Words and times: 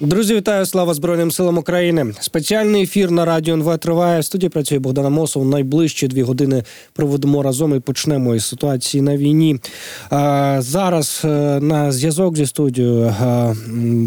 Друзі, 0.00 0.34
вітаю! 0.34 0.66
Слава 0.66 0.94
Збройним 0.94 1.30
силам 1.30 1.58
України! 1.58 2.14
Спеціальний 2.20 2.82
ефір 2.82 3.10
на 3.10 3.24
радіо 3.24 3.54
НВ 3.54 3.78
триває. 3.78 4.20
В 4.20 4.24
студії 4.24 4.50
працює 4.50 4.78
Богдана 4.78 5.08
Мосов. 5.08 5.46
Найближчі 5.48 6.08
дві 6.08 6.22
години 6.22 6.64
проведемо 6.92 7.42
разом 7.42 7.76
і 7.76 7.80
почнемо 7.80 8.34
із 8.34 8.46
ситуації 8.46 9.02
на 9.02 9.16
війні. 9.16 9.60
Зараз 10.58 11.22
е, 11.24 11.28
на 11.60 11.92
зв'язок 11.92 12.36
зі 12.36 12.46
студією 12.46 13.02
е, 13.04 13.54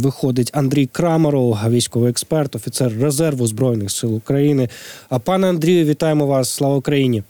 виходить 0.03 0.51
Андрій 0.53 0.85
Крамаров, 0.85 1.57
військовий 1.69 2.09
експерт, 2.09 2.55
офіцер 2.55 2.91
резерву 3.01 3.47
збройних 3.47 3.91
сил 3.91 4.15
України. 4.15 4.69
А 5.09 5.19
пане 5.19 5.49
Андрію, 5.49 5.85
вітаємо 5.85 6.25
вас! 6.25 6.49
Слава 6.49 6.75
Україні! 6.75 7.23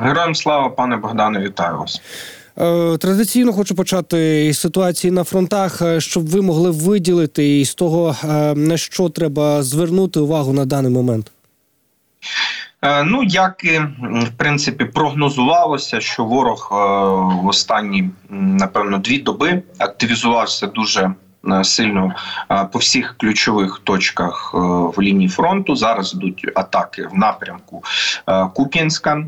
Героям 0.00 0.34
слава, 0.34 0.68
пане 0.68 0.96
Богдане, 0.96 1.40
вітаю 1.40 1.78
вас. 1.78 2.00
Е, 2.58 2.96
традиційно 2.98 3.52
хочу 3.52 3.74
почати 3.74 4.46
із 4.46 4.60
ситуації 4.60 5.10
на 5.10 5.24
фронтах, 5.24 5.82
е, 5.82 6.00
щоб 6.00 6.28
ви 6.28 6.42
могли 6.42 6.70
виділити 6.70 7.60
із 7.60 7.74
того, 7.74 8.16
е, 8.24 8.54
на 8.54 8.76
що 8.76 9.08
треба 9.08 9.62
звернути 9.62 10.20
увагу 10.20 10.52
на 10.52 10.64
даний 10.64 10.92
момент. 10.92 11.32
Ну, 13.04 13.22
як 13.22 13.64
і 13.64 13.78
в 14.02 14.30
принципі 14.36 14.84
прогнозувалося, 14.84 16.00
що 16.00 16.24
ворог 16.24 16.68
в 17.42 17.46
останні 17.46 18.10
напевно 18.30 18.98
дві 18.98 19.18
доби 19.18 19.62
активізувався 19.78 20.66
дуже 20.66 21.12
сильно 21.62 22.14
по 22.72 22.78
всіх 22.78 23.14
ключових 23.18 23.80
точках 23.84 24.50
в 24.96 25.00
лінії 25.00 25.28
фронту. 25.28 25.76
Зараз 25.76 26.14
йдуть 26.14 26.52
атаки 26.54 27.08
в 27.12 27.18
напрямку 27.18 27.82
Куп'янська, 28.54 29.24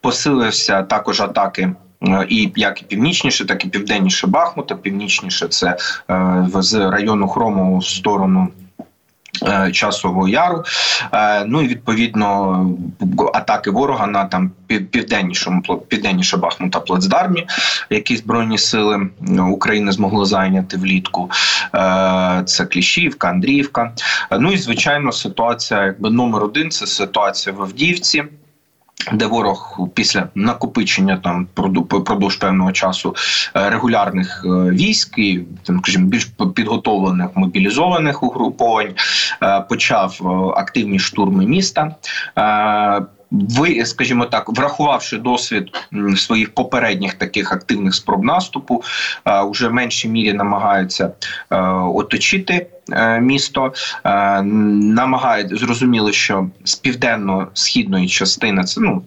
посилився 0.00 0.82
також 0.82 1.20
атаки. 1.20 1.74
Е, 2.08 2.26
і 2.28 2.52
як 2.56 2.82
і 2.82 2.84
північніше, 2.84 3.46
так 3.46 3.64
і 3.64 3.68
південніше 3.68 4.26
Бахмута. 4.26 4.74
Північніше 4.74 5.48
це 5.48 5.76
е, 6.10 6.46
з 6.54 6.90
району 6.90 7.28
Хрому 7.28 7.78
в 7.78 7.84
сторону. 7.84 8.48
Е, 9.42 9.72
часового 9.72 10.28
яру, 10.28 10.64
ну 11.46 11.62
і 11.62 11.66
відповідно 11.66 12.66
атаки 13.34 13.70
ворога 13.70 14.06
на 14.06 14.24
там 14.24 14.50
південнішому 14.66 15.62
південніше 15.88 16.36
Бахмута 16.36 16.80
плацдармі, 16.80 17.46
які 17.90 18.16
збройні 18.16 18.58
сили 18.58 19.08
України 19.50 19.92
змогли 19.92 20.26
зайняти 20.26 20.76
влітку. 20.76 21.30
Це 22.44 22.66
Кліщівка, 22.70 23.28
Андріївка. 23.28 23.92
Ну 24.40 24.52
і 24.52 24.56
звичайно, 24.56 25.12
ситуація, 25.12 25.84
якби 25.84 26.10
номер 26.10 26.44
один 26.44 26.70
це 26.70 26.86
ситуація 26.86 27.56
в 27.56 27.62
Авдіївці. 27.62 28.24
Де 29.12 29.26
ворог 29.26 29.78
після 29.94 30.28
накопичення 30.34 31.16
там 31.16 31.46
продовж 32.04 32.36
певного 32.36 32.72
часу 32.72 33.14
е, 33.56 33.70
регулярних 33.70 34.44
е, 34.44 34.48
військ 34.70 35.18
і 35.18 35.40
там, 35.62 35.80
скажімо, 35.82 36.06
більш 36.06 36.28
підготовлених 36.54 37.28
мобілізованих 37.34 38.22
угруповань 38.22 38.94
е, 39.42 39.60
почав 39.60 40.20
активні 40.56 40.98
штурми 40.98 41.46
міста. 41.46 41.94
Ви, 43.30 43.84
скажімо 43.84 44.26
так, 44.26 44.48
врахувавши 44.48 45.16
досвід 45.18 45.64
своїх 46.16 46.54
попередніх 46.54 47.14
таких 47.14 47.52
активних 47.52 47.94
спроб 47.94 48.24
наступу, 48.24 48.82
вже 49.50 49.68
в 49.68 49.72
меншій 49.72 50.08
мірі 50.08 50.32
намагаються 50.32 51.12
оточити 51.94 52.66
місто, 53.20 53.72
намагають 54.04 55.58
зрозуміло, 55.58 56.12
що 56.12 56.46
з 56.64 56.74
південно-східної 56.74 58.08
частини 58.08 58.64
це 58.64 58.80
ну 58.80 59.02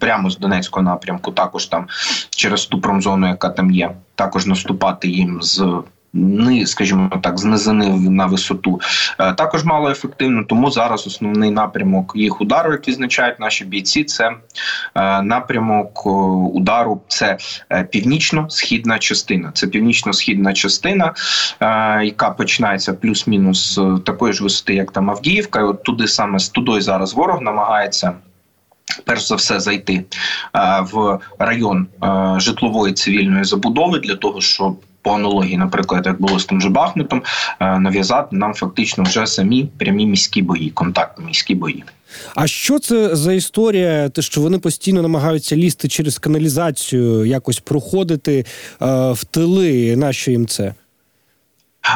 прямо 0.00 0.30
з 0.30 0.38
Донецького 0.38 0.82
напрямку, 0.82 1.32
також 1.32 1.66
там 1.66 1.86
через 2.30 2.66
ту 2.66 2.80
промзону, 2.80 3.28
яка 3.28 3.48
там 3.48 3.70
є, 3.70 3.90
також 4.14 4.46
наступати 4.46 5.08
їм 5.08 5.42
з 5.42 5.82
ни, 6.12 6.66
скажімо 6.66 7.10
так, 7.22 7.38
знизини 7.38 8.10
на 8.10 8.26
висоту, 8.26 8.80
е, 9.18 9.32
також 9.32 9.64
мало 9.64 9.90
ефективно. 9.90 10.44
Тому 10.44 10.70
зараз 10.70 11.06
основний 11.06 11.50
напрямок 11.50 12.12
їх 12.16 12.40
удару, 12.40 12.72
як 12.72 12.88
відзначають 12.88 13.40
наші 13.40 13.64
бійці, 13.64 14.04
це 14.04 14.30
е, 14.94 15.22
напрямок 15.22 16.06
удару. 16.54 17.00
Це 17.08 17.38
е, 17.72 17.84
північно-східна 17.84 18.98
частина. 18.98 19.50
Це 19.54 19.66
північно-східна 19.66 20.52
частина, 20.52 21.14
яка 22.02 22.30
починається 22.30 22.92
плюс-мінус 22.94 23.80
такої 24.04 24.32
ж 24.32 24.42
висоти, 24.42 24.74
як 24.74 24.92
там 24.92 25.10
Авдіївка. 25.10 25.60
І 25.60 25.62
От 25.62 25.82
туди 25.82 26.08
саме 26.08 26.38
з 26.38 26.48
туди 26.48 26.80
зараз 26.80 27.14
ворог 27.14 27.42
намагається. 27.42 28.12
Перш 29.04 29.28
за 29.28 29.34
все 29.34 29.60
зайти 29.60 30.04
в 30.92 31.18
район 31.38 31.86
житлової 32.36 32.94
цивільної 32.94 33.44
забудови 33.44 33.98
для 33.98 34.16
того, 34.16 34.40
щоб 34.40 34.80
по 35.08 35.14
аналогії, 35.14 35.56
наприклад, 35.56 36.06
як 36.06 36.20
було 36.20 36.38
з 36.38 36.44
тим 36.44 36.60
же 36.60 36.68
Бахмутом, 36.68 37.22
е, 37.60 37.78
нав'язати 37.78 38.36
нам 38.36 38.54
фактично 38.54 39.04
вже 39.04 39.26
самі 39.26 39.68
прямі 39.78 40.06
міські 40.06 40.42
бої, 40.42 40.70
контактні 40.70 41.24
міські 41.24 41.54
бої. 41.54 41.84
А 42.34 42.46
що 42.46 42.78
це 42.78 43.16
за 43.16 43.32
історія? 43.32 44.08
Те, 44.08 44.22
що 44.22 44.40
вони 44.40 44.58
постійно 44.58 45.02
намагаються 45.02 45.56
лізти 45.56 45.88
через 45.88 46.18
каналізацію, 46.18 47.24
якось 47.24 47.60
проходити 47.60 48.38
е, 48.38 48.44
в 49.12 49.24
тили, 49.24 49.96
нащо 49.96 50.30
їм 50.30 50.46
це? 50.46 50.74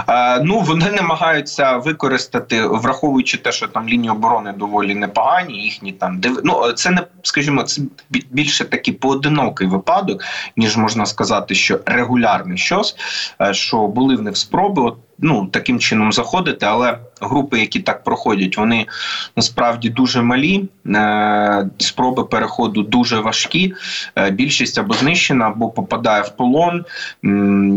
Е, 0.09 0.41
ну 0.41 0.61
вони 0.61 0.91
намагаються 0.91 1.77
використати, 1.77 2.67
враховуючи 2.67 3.39
те, 3.39 3.53
що 3.53 3.69
там 3.69 3.89
лінії 3.89 4.11
оборони 4.11 4.53
доволі 4.53 4.95
непогані. 4.95 5.55
Їхні 5.55 5.93
там 5.93 6.19
див... 6.19 6.41
ну, 6.45 6.73
це 6.73 6.91
не 6.91 7.03
скажімо, 7.23 7.63
це 7.63 7.83
більше 8.11 8.65
такий 8.65 8.95
поодинокий 8.95 9.67
випадок, 9.67 10.25
ніж 10.57 10.77
можна 10.77 11.07
сказати, 11.07 11.55
що 11.55 11.81
регулярний 11.87 12.59
щось, 12.59 12.97
е, 13.41 13.55
що 13.55 13.87
були 13.87 14.17
в 14.17 14.23
них 14.23 14.37
спроби. 14.37 14.83
От 14.83 14.97
ну 15.23 15.47
таким 15.47 15.79
чином 15.79 16.13
заходити, 16.13 16.67
але 16.67 16.99
групи, 17.21 17.61
які 17.61 17.81
так 17.81 18.05
проходять, 18.05 18.57
вони 18.57 18.87
насправді 19.37 19.89
дуже 19.89 20.23
малі. 20.23 20.69
Е, 20.87 21.69
спроби 21.79 22.25
переходу 22.25 22.83
дуже 22.83 23.21
важкі. 23.21 23.75
Е, 24.17 24.31
більшість 24.31 24.79
або 24.79 24.95
знищена, 24.95 25.47
або 25.47 25.71
попадає 25.71 26.23
в 26.23 26.37
полон. 26.37 26.85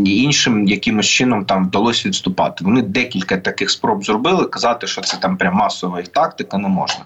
Іншим 0.05 0.67
якимось 0.67 1.05
чином 1.07 1.45
там 1.45 1.67
вдалося 1.67 2.09
відступати. 2.09 2.63
Вони 2.65 2.81
декілька 2.81 3.37
таких 3.37 3.69
спроб 3.69 4.03
зробили. 4.03 4.45
Казати, 4.45 4.87
що 4.87 5.01
це 5.01 5.17
там 5.17 5.37
прям 5.37 5.53
масова 5.53 5.99
їх 5.99 6.07
тактика, 6.07 6.57
не 6.57 6.67
можна. 6.67 7.05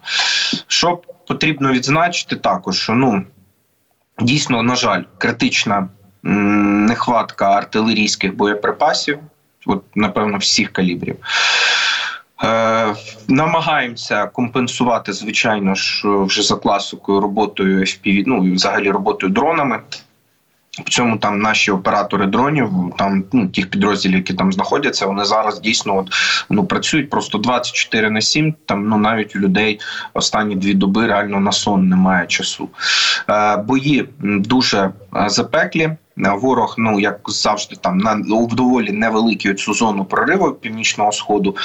Що 0.67 0.99
потрібно 1.27 1.71
відзначити, 1.71 2.35
також 2.35 2.79
що 2.79 2.93
ну 2.93 3.23
дійсно 4.21 4.63
на 4.63 4.75
жаль, 4.75 5.03
критична 5.17 5.89
нехватка 6.23 7.51
артилерійських 7.51 8.35
боєприпасів 8.35 9.19
от 9.65 9.83
напевно 9.95 10.37
всіх 10.37 10.71
калібрів. 10.71 11.15
Е, 12.43 12.95
Намагаємося 13.27 14.27
компенсувати, 14.27 15.13
звичайно 15.13 15.75
ж, 15.75 16.07
вже 16.07 16.41
за 16.41 16.55
класикою 16.55 17.19
роботою 17.21 17.79
FPV, 17.79 18.23
ну 18.27 18.47
і 18.47 18.51
взагалі 18.51 18.91
роботою 18.91 19.33
дронами. 19.33 19.79
В 20.85 20.89
цьому 20.89 21.17
там 21.17 21.39
наші 21.39 21.71
оператори 21.71 22.25
дронів, 22.25 22.71
там 22.97 23.23
ну 23.33 23.47
тих 23.47 23.69
підрозділів, 23.69 24.15
які 24.15 24.33
там 24.33 24.53
знаходяться, 24.53 25.05
вони 25.05 25.25
зараз 25.25 25.59
дійсно 25.59 25.97
от, 25.97 26.09
ну 26.49 26.65
працюють 26.65 27.09
просто 27.09 27.37
24 27.37 28.09
на 28.09 28.21
7, 28.21 28.53
Там 28.65 28.87
ну 28.87 28.97
навіть 28.97 29.35
у 29.35 29.39
людей 29.39 29.79
останні 30.13 30.55
дві 30.55 30.73
доби 30.73 31.07
реально 31.07 31.39
на 31.39 31.51
сон 31.51 31.89
немає 31.89 32.27
часу. 32.27 32.69
Е, 33.29 33.57
Бої 33.57 34.09
дуже 34.19 34.91
е, 35.15 35.29
запеклі. 35.29 35.89
Ворог, 36.21 36.75
ну 36.77 36.99
як 36.99 37.19
завжди, 37.27 37.75
там 37.81 37.97
на 37.97 38.13
в 38.13 38.55
доволі 38.55 38.91
невеликій 38.91 39.53
цю 39.53 39.73
зону 39.73 40.05
прориву 40.05 40.51
північного 40.51 41.11
сходу, 41.11 41.55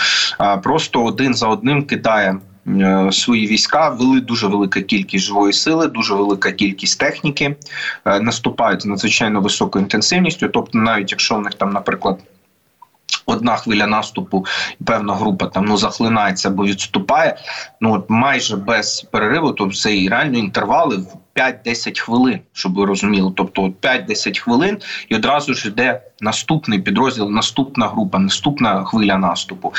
просто 0.63 1.05
один 1.05 1.35
за 1.35 1.49
одним 1.49 1.83
кидає. 1.83 2.39
Е, 2.67 3.13
свої 3.13 3.47
війська 3.47 3.89
вели 3.89 4.21
дуже 4.21 4.47
велика 4.47 4.81
кількість 4.83 5.25
живої 5.25 5.53
сили, 5.53 5.89
дуже 5.89 6.15
велика 6.15 6.53
кількість 6.53 7.01
техніки, 7.01 7.57
е, 8.05 8.21
наступають 8.21 8.83
з 8.83 8.87
надзвичайно 8.87 9.41
високою 9.41 9.83
інтенсивністю. 9.83 10.49
Тобто, 10.49 10.79
навіть 10.79 11.11
якщо 11.11 11.35
в 11.35 11.43
них 11.43 11.55
там, 11.55 11.73
наприклад, 11.73 12.19
одна 13.27 13.57
хвиля 13.57 13.87
наступу, 13.87 14.47
певна 14.85 15.15
група 15.15 15.47
там 15.47 15.65
ну 15.65 15.77
захлинається 15.77 16.49
або 16.49 16.65
відступає, 16.65 17.37
ну 17.81 18.05
майже 18.09 18.57
без 18.57 19.01
перериву, 19.01 19.53
тобто 19.53 19.77
це 19.77 19.97
і 19.97 20.09
реально 20.09 20.39
інтервали 20.39 21.05
5-10 21.35 22.01
хвилин, 22.01 22.41
щоб 22.53 22.75
ви 22.75 22.87
розуміли. 22.87 23.33
Тобто 23.37 23.63
5-10 23.83 24.39
хвилин, 24.39 24.79
і 25.09 25.17
одразу 25.17 25.55
ж 25.55 25.69
йде 25.69 26.01
наступний 26.21 26.79
підрозділ, 26.79 27.31
наступна 27.31 27.89
група, 27.89 28.19
наступна 28.19 28.85
хвиля 28.85 29.19
наступу. 29.19 29.73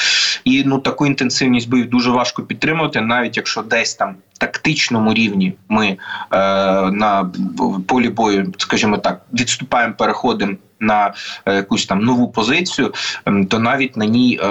І 0.44 0.64
ну 0.66 0.80
таку 0.80 1.06
інтенсивність 1.06 1.70
боїв 1.70 1.90
дуже 1.90 2.12
важко 2.12 2.44
підтримувати, 2.44 3.02
навіть 3.02 3.38
якщо 3.38 3.62
десь 3.62 3.96
там 3.96 4.16
тактичному 4.38 5.14
рівні 5.14 5.54
ми 5.70 5.88
е, 5.88 5.98
на 6.92 7.32
полі 7.88 8.10
бою, 8.10 8.54
скажімо 8.58 8.98
так, 8.98 9.22
відступаємо, 9.34 9.94
переходимо 9.98 10.56
на 10.80 11.14
е, 11.46 11.56
якусь 11.56 11.86
там 11.86 12.00
нову 12.00 12.28
позицію, 12.28 12.94
ем, 13.26 13.46
то 13.46 13.60
навіть 13.60 13.98
на 13.98 14.06
ній 14.06 14.40
е, 14.44 14.48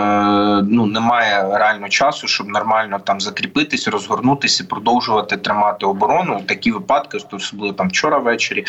ну 0.69 0.87
немає 0.87 1.59
реально 1.59 1.89
часу, 1.89 2.29
щоб 2.29 2.49
нормально 2.49 3.01
там 3.05 3.21
закріпитись, 3.21 3.89
розгорнутися, 3.89 4.65
продовжувати 4.65 5.37
тримати 5.37 5.87
оборону. 5.87 6.43
Такі 6.47 6.73
випадки, 6.73 7.17
особливо 7.17 7.73
там 7.73 7.89
вчора 7.89 8.19
ввечері, 8.19 8.65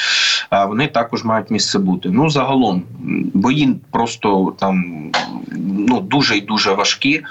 е, 0.51 0.65
вони 0.65 0.87
також 0.87 1.23
мають 1.23 1.51
місце 1.51 1.79
бути. 1.79 2.09
Ну 2.09 2.29
загалом 2.29 2.83
бої 3.33 3.75
просто 3.91 4.55
там 4.59 4.85
ну 5.87 5.99
дуже 5.99 6.37
і 6.37 6.41
дуже 6.41 6.73
важкі. 6.73 7.23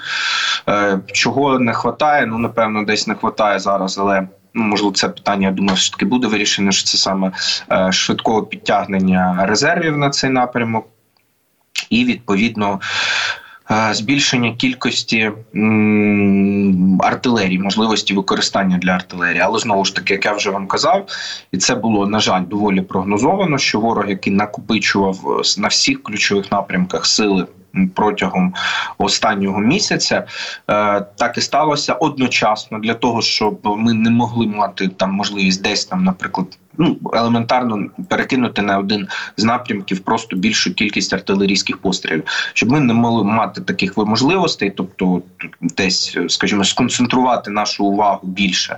Чого 1.13 1.59
не 1.59 1.71
вистачає? 1.71 2.25
Ну 2.25 2.37
напевно, 2.37 2.83
десь 2.83 3.07
не 3.07 3.13
вистачає 3.13 3.59
зараз, 3.59 3.74
але 3.97 4.27
ну 4.53 4.63
можливо, 4.63 4.93
це 4.93 5.09
питання. 5.09 5.47
Я 5.47 5.53
думаю, 5.53 5.75
все 5.75 5.91
таки 5.91 6.05
буде 6.05 6.27
вирішено. 6.27 6.71
що 6.71 6.83
Це 6.83 6.97
саме 6.97 7.31
е, 7.71 7.91
швидкого 7.91 8.43
підтягнення 8.43 9.45
резервів 9.45 9.97
на 9.97 10.09
цей 10.09 10.29
напрямок, 10.29 10.87
і 11.89 12.05
відповідно. 12.05 12.79
Е, 13.71 13.93
збільшення 13.93 14.53
кількості 14.55 15.31
м, 15.55 17.01
артилерії, 17.01 17.59
можливості 17.59 18.13
використання 18.13 18.77
для 18.77 18.91
артилерії, 18.91 19.41
але 19.41 19.59
знову 19.59 19.85
ж 19.85 19.95
таки, 19.95 20.13
як 20.13 20.25
я 20.25 20.33
вже 20.33 20.49
вам 20.49 20.67
казав, 20.67 21.07
і 21.51 21.57
це 21.57 21.75
було 21.75 22.07
на 22.07 22.19
жаль 22.19 22.43
доволі 22.47 22.81
прогнозовано. 22.81 23.57
Що 23.57 23.79
ворог, 23.79 24.09
який 24.09 24.33
накопичував 24.33 25.41
на 25.57 25.67
всіх 25.67 26.03
ключових 26.03 26.51
напрямках 26.51 27.05
сили 27.05 27.47
протягом 27.95 28.53
останнього 28.97 29.59
місяця. 29.59 30.15
Е, 30.17 30.25
так 31.15 31.37
і 31.37 31.41
сталося 31.41 31.93
одночасно 31.93 32.79
для 32.79 32.93
того, 32.93 33.21
щоб 33.21 33.59
ми 33.63 33.93
не 33.93 34.09
могли 34.09 34.47
мати 34.47 34.87
там 34.87 35.11
можливість 35.11 35.61
десь 35.61 35.85
там, 35.85 36.03
наприклад. 36.03 36.47
Ну, 36.77 36.97
елементарно 37.13 37.85
перекинути 38.09 38.61
на 38.61 38.77
один 38.77 39.07
з 39.37 39.43
напрямків 39.43 39.99
просто 39.99 40.35
більшу 40.35 40.73
кількість 40.73 41.13
артилерійських 41.13 41.77
пострілів, 41.77 42.23
щоб 42.53 42.71
ми 42.71 42.79
не 42.79 42.93
могли 42.93 43.23
мати 43.23 43.61
таких 43.61 43.97
можливостей, 43.97 44.69
тобто 44.69 45.21
десь, 45.61 46.17
скажімо, 46.27 46.63
сконцентрувати 46.63 47.51
нашу 47.51 47.85
увагу 47.85 48.27
більше. 48.27 48.77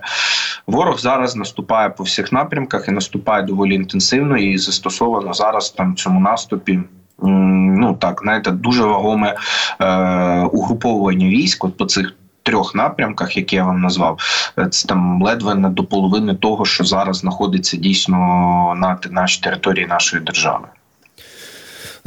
Ворог 0.67 0.99
зараз 0.99 1.35
наступає 1.35 1.89
по 1.89 2.03
всіх 2.03 2.31
напрямках 2.31 2.87
і 2.87 2.91
наступає 2.91 3.43
доволі 3.43 3.75
інтенсивно 3.75 4.37
і 4.37 4.57
застосовано 4.57 5.33
зараз 5.33 5.69
там 5.69 5.95
цьому 5.95 6.19
наступі 6.19 6.79
ну 7.21 7.93
так, 7.93 8.19
знаєте, 8.23 8.51
дуже 8.51 8.83
вагоме 8.83 9.35
е, 9.79 10.41
угруповування 10.41 11.27
військ 11.27 11.65
от 11.65 11.77
по 11.77 11.85
цих. 11.85 12.13
Трьох 12.43 12.75
напрямках, 12.75 13.37
які 13.37 13.55
я 13.55 13.65
вам 13.65 13.81
назвав, 13.81 14.19
е, 14.59 14.67
це 14.67 14.87
там 14.87 15.23
ледве 15.23 15.55
не 15.55 15.69
до 15.69 15.83
половини 15.83 16.35
того, 16.35 16.65
що 16.65 16.83
зараз 16.83 17.17
знаходиться 17.17 17.77
дійсно 17.77 18.17
на 18.77 18.99
нашій 19.11 19.41
території 19.41 19.87
нашої 19.87 20.23
держави. 20.23 20.67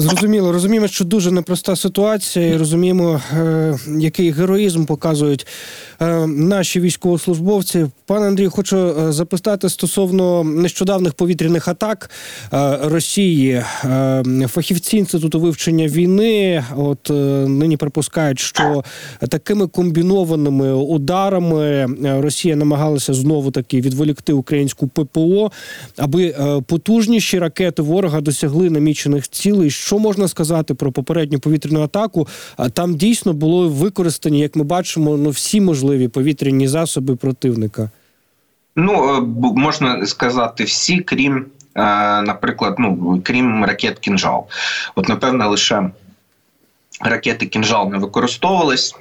Зрозуміло, 0.00 0.52
розуміємо, 0.52 0.88
що 0.88 1.04
дуже 1.04 1.30
непроста 1.30 1.76
ситуація, 1.76 2.46
і 2.46 2.56
розуміємо, 2.56 3.20
е, 3.32 3.78
який 3.98 4.30
героїзм 4.30 4.84
показують 4.84 5.46
е, 6.00 6.26
наші 6.26 6.80
військовослужбовці. 6.80 7.86
Пане 8.06 8.26
Андрію, 8.26 8.50
хочу 8.50 8.76
е, 8.78 9.12
запитати 9.12 9.68
стосовно 9.68 10.44
нещодавних 10.44 11.14
повітряних 11.14 11.68
атак 11.68 12.10
Росії. 12.82 13.62
Фахівці 14.46 14.96
інституту 14.96 15.40
вивчення 15.40 15.86
війни 15.86 16.64
от 16.76 17.10
нині 17.48 17.76
припускають, 17.76 18.38
що 18.38 18.84
такими 19.28 19.66
комбінованими 19.66 20.72
ударами 20.72 21.86
Росія 22.02 22.56
намагалася 22.56 23.14
знову 23.14 23.50
таки 23.50 23.80
відволікти 23.80 24.32
українську 24.32 24.88
ППО, 24.88 25.50
аби 25.96 26.34
потужніші 26.66 27.38
ракети 27.38 27.82
ворога 27.82 28.20
досягли 28.20 28.70
намічених 28.70 29.28
цілей 29.28 29.70
що 29.90 29.98
можна 29.98 30.28
сказати 30.28 30.74
про 30.74 30.92
попередню 30.92 31.38
повітряну 31.38 31.82
атаку? 31.82 32.28
Там 32.72 32.96
дійсно 32.96 33.32
було 33.32 33.68
використані, 33.68 34.40
як 34.40 34.56
ми 34.56 34.64
бачимо, 34.64 35.16
ну 35.16 35.30
всі 35.30 35.60
можливі 35.60 36.08
повітряні 36.08 36.68
засоби 36.68 37.16
противника. 37.16 37.90
Ну 38.76 39.16
е, 39.16 39.20
можна 39.60 40.06
сказати, 40.06 40.64
всі, 40.64 41.00
крім, 41.00 41.46
е, 41.74 41.82
наприклад, 42.22 42.74
ну 42.78 43.20
крім 43.24 43.64
ракет 43.64 43.98
кінжал. 43.98 44.46
От, 44.94 45.08
напевно, 45.08 45.50
лише 45.50 45.90
ракети 47.00 47.46
кінжал 47.46 47.90
не 47.90 47.98
використовувались. 47.98 48.94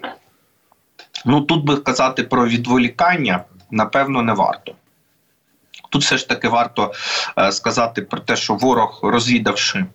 Ну 1.25 1.41
тут 1.41 1.65
би 1.65 1.77
казати 1.77 2.23
про 2.23 2.47
відволікання, 2.47 3.43
напевно, 3.71 4.21
не 4.21 4.33
варто. 4.33 4.73
Тут 5.89 6.01
все 6.01 6.17
ж 6.17 6.29
таки 6.29 6.47
варто 6.47 6.93
е, 7.37 7.51
сказати 7.51 8.01
про 8.01 8.19
те, 8.19 8.35
що 8.35 8.55
ворог, 8.55 8.99
розвідавши 9.03 9.85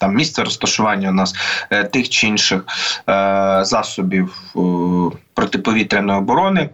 там 0.00 0.14
місце 0.14 0.44
розташування 0.44 1.08
у 1.08 1.12
нас 1.12 1.34
е, 1.70 1.84
тих 1.84 2.08
чи 2.08 2.26
інших 2.26 2.64
е, 3.08 3.60
засобів 3.62 4.36
е, 4.56 4.60
протиповітряної 5.34 6.18
оборони, 6.18 6.70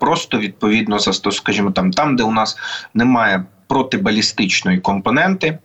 просто 0.00 0.38
відповідно 0.38 0.98
за 0.98 1.12
скажімо, 1.12 1.70
там, 1.70 1.90
там, 1.90 2.16
де 2.16 2.22
у 2.22 2.32
нас 2.32 2.56
немає 2.94 3.44
протибалістичної 3.66 4.78
компоненти. 4.78 5.58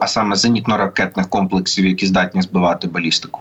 А 0.00 0.06
саме 0.06 0.36
зенітно-ракетних 0.36 1.28
комплексів, 1.28 1.86
які 1.86 2.06
здатні 2.06 2.42
збивати 2.42 2.88
балістику, 2.88 3.40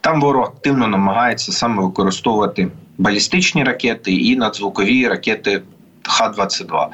там 0.00 0.20
ворог 0.20 0.44
активно 0.46 0.88
намагається 0.88 1.52
саме 1.52 1.82
використовувати 1.82 2.68
балістичні 2.98 3.64
ракети 3.64 4.12
і 4.12 4.36
надзвукові 4.36 5.08
ракети 5.08 5.62
Х-22. 6.02 6.86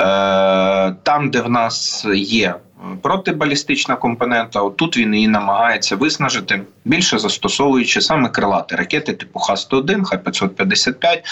Е, 0.00 0.94
там, 1.02 1.30
де 1.30 1.40
в 1.40 1.50
нас 1.50 2.06
є 2.14 2.54
протибалістична 3.02 3.96
компонента. 3.96 4.60
Отут 4.60 4.96
він 4.96 5.14
її 5.14 5.28
намагається 5.28 5.96
виснажити 5.96 6.62
більше 6.84 7.18
застосовуючи 7.18 8.00
саме 8.00 8.28
крилати 8.28 8.76
ракети 8.76 9.12
типу 9.12 9.38
Х-101, 9.38 10.04
Х-555. 10.04 11.22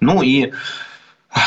Ну 0.00 0.24
і 0.24 0.52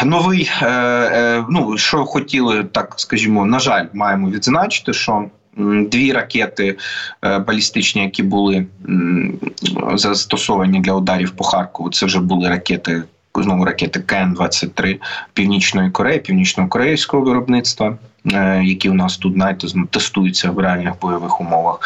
новий, 0.06 0.52
е, 0.62 0.68
е, 0.68 1.46
ну 1.50 1.78
що 1.78 2.06
хотіли, 2.06 2.64
так 2.64 2.94
скажімо, 2.98 3.46
на 3.46 3.60
жаль, 3.60 3.86
маємо 3.94 4.30
відзначити, 4.30 4.94
що. 4.94 5.26
Дві 5.92 6.12
ракети 6.12 6.78
е, 7.26 7.40
балістичні, 7.40 8.02
які 8.02 8.24
були 8.24 8.66
застосовані 9.94 10.80
для 10.80 10.94
ударів 10.94 11.32
по 11.32 11.44
Харкову, 11.44 11.90
це 11.90 12.06
вже 12.06 12.20
були 12.20 12.50
ракети 12.50 13.04
знову 13.42 13.66
ракети 13.66 14.00
КН-23 14.00 15.00
Північної 15.34 15.92
Кореї, 15.92 16.20
північно-корейського 16.20 17.24
виробництва, 17.24 17.88
е, 17.88 17.98
які 18.64 18.90
у 18.90 18.94
нас 18.94 19.18
тут 19.18 19.34
знаєте, 19.34 19.68
тестуються 19.90 20.52
в 20.52 20.60
реальних 20.60 20.94
бойових 21.02 21.42
умовах. 21.42 21.80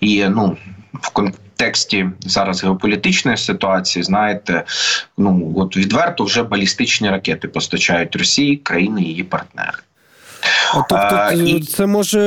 І 0.00 0.24
ну 0.24 0.56
в 1.00 1.10
контексті 1.10 2.08
зараз 2.20 2.64
геополітичної 2.64 3.36
ситуації, 3.36 4.02
знаєте, 4.02 4.64
ну 5.18 5.52
от 5.56 5.76
відверто 5.76 6.24
вже 6.24 6.42
балістичні 6.42 7.10
ракети 7.10 7.48
постачають 7.48 8.16
Росії, 8.16 8.56
країни 8.56 9.02
її 9.02 9.22
партнери. 9.22 9.78
Тобто 10.74 10.96
а, 10.96 11.32
і... 11.32 11.62
це 11.62 11.86
може 11.86 12.20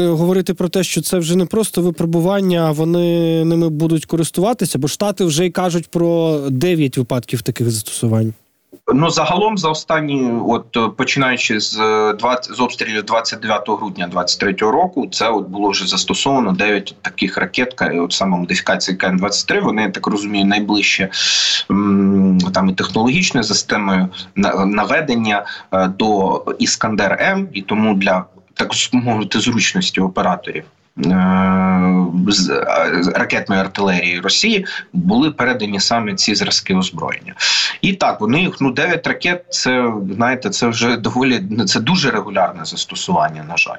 говорити 0.00 0.54
про 0.54 0.68
те, 0.68 0.84
що 0.84 1.02
це 1.02 1.18
вже 1.18 1.36
не 1.36 1.46
просто 1.46 1.82
випробування, 1.82 2.60
а 2.60 2.70
вони 2.70 3.44
ними 3.44 3.68
будуть 3.68 4.06
користуватися, 4.06 4.78
бо 4.78 4.88
штати 4.88 5.24
вже 5.24 5.46
й 5.46 5.50
кажуть 5.50 5.88
про 5.90 6.40
9 6.50 6.98
випадків 6.98 7.42
таких 7.42 7.70
застосувань. 7.70 8.34
Ну 8.94 9.10
загалом 9.10 9.58
за 9.58 9.68
останні, 9.68 10.32
от 10.46 10.76
е, 10.76 10.88
починаючи 10.96 11.60
з 11.60 11.76
20, 12.18 12.50
е, 12.50 12.54
з 12.54 12.60
обстрілів 12.60 13.04
29 13.04 13.68
грудня 13.68 14.06
23 14.06 14.52
року, 14.52 15.08
це 15.12 15.28
от 15.28 15.48
було 15.48 15.70
вже 15.70 15.86
застосовано 15.86 16.52
9 16.52 16.94
таких 17.02 17.38
ракет, 17.38 17.74
от 17.80 18.12
саме 18.12 18.36
модифікації 18.36 18.96
КН 18.96 19.16
23 19.16 19.60
Вони 19.60 19.82
я 19.82 19.90
так 19.90 20.06
розумію, 20.06 20.44
найближче 20.44 21.08
там 22.54 22.68
і 22.68 22.72
технологічною 22.72 23.44
системою 23.44 24.08
наведення 24.66 25.46
е, 25.72 25.88
до 25.88 26.44
Іскандер 26.58 27.18
М, 27.20 27.48
і 27.52 27.62
тому 27.62 27.94
для 27.94 28.24
так 28.54 28.70
мовити 28.92 29.40
зручності 29.40 30.00
операторів. 30.00 30.64
Е, 31.04 32.06
ракетної 33.14 33.60
артилерії 33.60 34.20
Росії 34.20 34.66
були 34.92 35.30
передані 35.30 35.80
саме 35.80 36.14
ці 36.14 36.34
зразки 36.34 36.74
озброєння, 36.74 37.34
і 37.80 37.92
так 37.92 38.20
вони 38.20 38.52
ну 38.60 38.72
9 38.72 39.06
ракет. 39.06 39.44
Це 39.48 39.92
знаєте, 40.14 40.50
це 40.50 40.66
вже 40.66 40.96
доволі 40.96 41.42
це 41.66 41.80
дуже 41.80 42.10
регулярне 42.10 42.64
застосування. 42.64 43.44
На 43.44 43.56
жаль, 43.56 43.78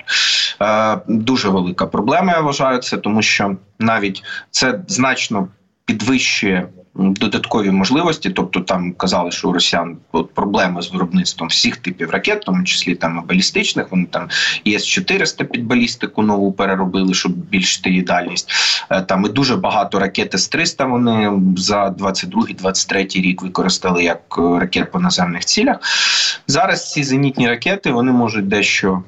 е, 0.61 0.99
дуже 1.07 1.49
велика 1.49 1.85
проблема. 1.85 2.33
Я 2.33 2.39
вважаю 2.39 2.77
це, 2.77 2.97
тому 2.97 3.21
що 3.21 3.55
навіть 3.79 4.23
це 4.51 4.79
значно 4.87 5.47
підвищує 5.85 6.67
Додаткові 6.97 7.71
можливості, 7.71 8.29
тобто 8.29 8.59
там 8.59 8.93
казали, 8.93 9.31
що 9.31 9.49
у 9.49 9.53
росіян 9.53 9.97
от 10.11 10.33
проблеми 10.33 10.81
з 10.81 10.91
виробництвом 10.91 11.49
всіх 11.49 11.77
типів 11.77 12.11
ракет, 12.11 12.41
в 12.41 12.45
тому 12.45 12.63
числі 12.63 12.95
там 12.95 13.21
і 13.23 13.27
балістичних. 13.27 13.91
Вони 13.91 14.05
там 14.05 14.29
ІС 14.63 14.85
400 14.85 15.43
під 15.43 15.65
балістику 15.65 16.21
нову 16.21 16.51
переробили, 16.51 17.13
щоб 17.13 17.31
збільшити 17.31 17.89
її 17.89 18.01
дальність. 18.01 18.51
Е, 18.89 19.01
Там 19.01 19.25
і 19.25 19.29
дуже 19.29 19.55
багато 19.55 19.99
ракет 19.99 20.33
С-300 20.33 20.89
Вони 20.89 21.31
за 21.57 21.89
22-23 21.89 23.21
рік 23.21 23.41
використали 23.41 24.03
як 24.03 24.21
е, 24.37 24.59
ракет 24.59 24.91
по 24.91 24.99
наземних 24.99 25.45
цілях. 25.45 25.77
Зараз 26.47 26.91
ці 26.91 27.03
зенітні 27.03 27.47
ракети 27.47 27.91
вони 27.91 28.11
можуть 28.11 28.47
дещо 28.47 29.03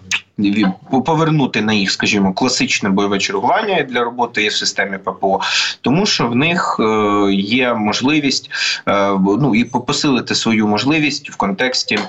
повернути 1.05 1.61
на 1.61 1.73
їх, 1.73 1.91
скажімо, 1.91 2.33
класичне 2.33 2.89
бойове 2.89 3.17
чергування 3.17 3.83
для 3.83 4.03
роботи 4.03 4.47
в 4.47 4.53
системі 4.53 4.97
ППО, 4.97 5.41
тому 5.81 6.05
що 6.05 6.27
в 6.27 6.35
них 6.35 6.77
е, 6.79 7.33
є 7.33 7.73
можливість 7.73 8.49
е, 8.87 9.09
ну 9.19 9.55
і 9.55 9.63
посилити 9.63 10.35
свою 10.35 10.67
можливість 10.67 11.29
в 11.29 11.35
контексті. 11.35 11.99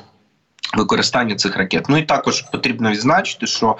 Використання 0.76 1.34
цих 1.34 1.56
ракет. 1.56 1.84
Ну 1.88 1.96
і 1.96 2.02
також 2.02 2.42
потрібно 2.42 2.90
відзначити, 2.90 3.46
що 3.46 3.76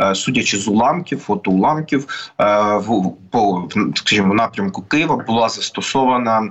е, 0.00 0.14
судячи 0.14 0.58
з 0.58 0.68
уламків, 0.68 1.18
фотоуламків, 1.18 2.32
в 2.74 3.12
по 3.30 3.68
скажімо, 3.94 4.34
напрямку 4.34 4.82
Києва 4.82 5.16
була 5.16 5.48
застосована 5.48 6.50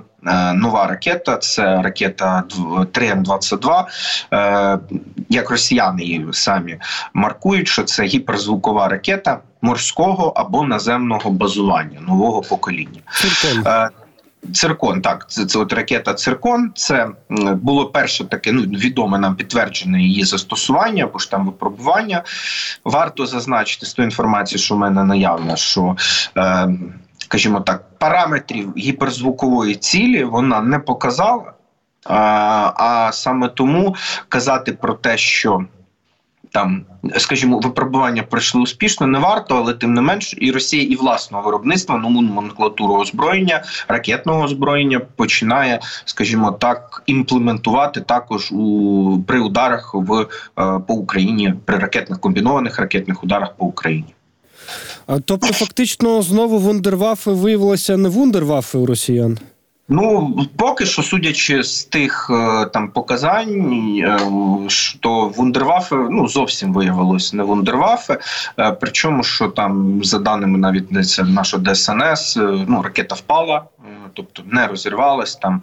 нова 0.54 0.86
ракета. 0.86 1.36
Це 1.36 1.82
ракета 1.82 2.44
3М22. 2.92 3.84
Е, 4.32 4.78
Як 5.28 5.50
росіяни 5.50 6.02
її 6.02 6.26
самі 6.32 6.76
маркують, 7.14 7.68
що 7.68 7.82
це 7.82 8.04
гіперзвукова 8.04 8.88
ракета 8.88 9.38
морського 9.62 10.32
або 10.36 10.64
наземного 10.64 11.30
базування 11.30 12.00
нового 12.00 12.42
покоління. 12.42 13.00
Циркон. 13.12 13.66
Е, 13.66 13.90
Циркон, 14.52 15.02
так, 15.02 15.30
це, 15.30 15.46
це 15.46 15.58
от 15.58 15.72
ракета 15.72 16.14
Циркон. 16.14 16.72
Це 16.74 17.08
було 17.54 17.86
перше 17.86 18.24
таке 18.24 18.52
ну 18.52 18.62
відоме 18.62 19.18
нам 19.18 19.36
підтверджене 19.36 20.02
її 20.02 20.24
застосування 20.24 21.04
або 21.04 21.18
ж 21.18 21.30
там 21.30 21.46
випробування. 21.46 22.22
Варто 22.84 23.26
зазначити 23.26 23.86
з 23.86 23.94
тої 23.94 24.06
інформації, 24.06 24.58
що 24.58 24.74
в 24.74 24.78
мене 24.78 25.04
наявна, 25.04 25.56
що 25.56 25.96
е, 26.36 26.68
скажімо 27.18 27.60
так, 27.60 27.98
параметрів 27.98 28.72
гіперзвукової 28.76 29.74
цілі 29.74 30.24
вона 30.24 30.60
не 30.60 30.78
показала. 30.78 31.52
А, 32.08 32.72
а 32.76 33.12
саме 33.12 33.48
тому 33.48 33.96
казати 34.28 34.72
про 34.72 34.94
те, 34.94 35.16
що 35.16 35.64
там, 36.52 36.84
скажімо, 37.16 37.58
випробування 37.58 38.22
пройшли 38.22 38.60
успішно, 38.60 39.06
не 39.06 39.18
варто, 39.18 39.56
але 39.56 39.74
тим 39.74 39.94
не 39.94 40.00
менш, 40.00 40.34
і 40.38 40.50
Росія 40.50 40.82
і 40.82 40.96
власного 40.96 41.44
виробництва 41.44 41.98
нову 41.98 42.22
номенклатуру 42.22 42.94
озброєння, 42.94 43.64
ракетного 43.88 44.42
озброєння 44.42 45.00
починає, 45.00 45.80
скажімо 46.04 46.52
так, 46.52 47.02
імплементувати 47.06 48.00
також 48.00 48.52
у 48.52 49.18
при 49.26 49.40
ударах 49.40 49.94
в 49.94 50.20
е, 50.20 50.26
по 50.86 50.94
Україні, 50.94 51.54
при 51.64 51.78
ракетних 51.78 52.20
комбінованих 52.20 52.78
ракетних 52.78 53.24
ударах 53.24 53.56
по 53.56 53.64
Україні. 53.64 54.15
Тобто, 55.24 55.52
фактично, 55.52 56.22
знову 56.22 56.58
вундервафи 56.58 57.30
виявилося 57.30 57.96
не 57.96 58.08
вундервафи 58.08 58.78
у 58.78 58.86
росіян. 58.86 59.38
Ну 59.88 60.36
поки 60.56 60.86
що, 60.86 61.02
судячи 61.02 61.62
з 61.62 61.84
тих 61.84 62.30
е, 62.30 62.66
там 62.66 62.88
показань, 62.88 64.02
то 64.20 64.68
що 64.68 65.32
вундервафи 65.36 65.96
ну 66.10 66.28
зовсім 66.28 66.72
виявилось 66.72 67.32
не 67.32 67.42
вундервафи. 67.42 68.18
Е, 68.58 68.72
Причому, 68.80 69.22
що 69.22 69.48
там 69.48 70.00
за 70.04 70.18
даними 70.18 70.58
навіть 70.58 71.08
це 71.08 71.24
нашого 71.24 71.62
ДСНС, 71.62 72.36
е, 72.36 72.64
ну 72.68 72.82
ракета 72.82 73.14
впала, 73.14 73.64
е, 73.75 73.75
тобто 74.16 74.42
не 74.46 74.66
розірвалась 74.66 75.36
там, 75.36 75.62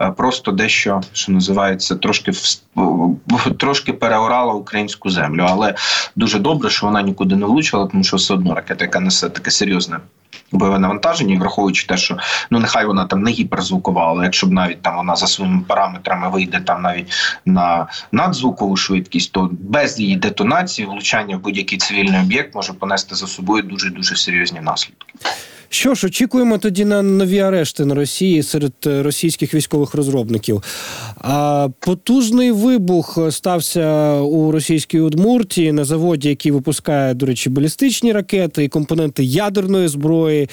е, 0.00 0.10
просто 0.10 0.52
дещо 0.52 1.00
що 1.12 1.32
називається, 1.32 1.96
трошки 1.96 2.32
трошки 3.58 3.92
переорала 3.92 4.52
українську 4.52 5.10
землю. 5.10 5.46
Але 5.48 5.74
дуже 6.16 6.38
добре, 6.38 6.70
що 6.70 6.86
вона 6.86 7.02
нікуди 7.02 7.36
не 7.36 7.46
влучила, 7.46 7.86
тому 7.86 8.04
що 8.04 8.16
все 8.16 8.34
одно 8.34 8.54
ракета, 8.54 8.84
яка 8.84 9.00
несе 9.00 9.28
таке 9.28 9.50
серйозне 9.50 9.98
бойове 10.52 10.78
навантаження, 10.78 11.38
враховуючи 11.38 11.86
те, 11.86 11.96
що 11.96 12.18
ну 12.50 12.58
нехай 12.58 12.86
вона 12.86 13.04
там 13.04 13.22
не 13.22 13.30
гіперзвукова, 13.30 14.06
але 14.06 14.24
якщо 14.24 14.46
б 14.46 14.52
навіть 14.52 14.82
там 14.82 14.96
вона 14.96 15.16
за 15.16 15.26
своїми 15.26 15.62
параметрами 15.68 16.30
вийде 16.30 16.60
там 16.60 16.82
навіть 16.82 17.12
на 17.44 17.86
надзвукову 18.12 18.76
швидкість, 18.76 19.32
то 19.32 19.50
без 19.52 20.00
її 20.00 20.16
детонації 20.16 20.88
влучання 20.88 21.36
в 21.36 21.40
будь-який 21.40 21.78
цивільний 21.78 22.20
об'єкт 22.20 22.54
може 22.54 22.72
понести 22.72 23.14
за 23.14 23.26
собою 23.26 23.62
дуже 23.62 23.90
дуже 23.90 24.16
серйозні 24.16 24.60
наслідки. 24.60 25.14
Що 25.74 25.94
ж, 25.94 26.06
очікуємо 26.06 26.58
тоді 26.58 26.84
на 26.84 27.02
нові 27.02 27.38
арешти 27.38 27.84
на 27.84 27.94
Росії 27.94 28.42
серед 28.42 28.72
е, 28.86 29.02
російських 29.02 29.54
військових 29.54 29.94
розробників. 29.94 30.62
А 31.18 31.68
потужний 31.80 32.52
вибух 32.52 33.18
стався 33.30 34.12
у 34.12 34.50
російській 34.50 35.00
Удмуртії 35.00 35.72
на 35.72 35.84
заводі, 35.84 36.28
який 36.28 36.52
випускає, 36.52 37.14
до 37.14 37.26
речі, 37.26 37.50
балістичні 37.50 38.12
ракети 38.12 38.64
і 38.64 38.68
компоненти 38.68 39.24
ядерної 39.24 39.88
зброї. 39.88 40.48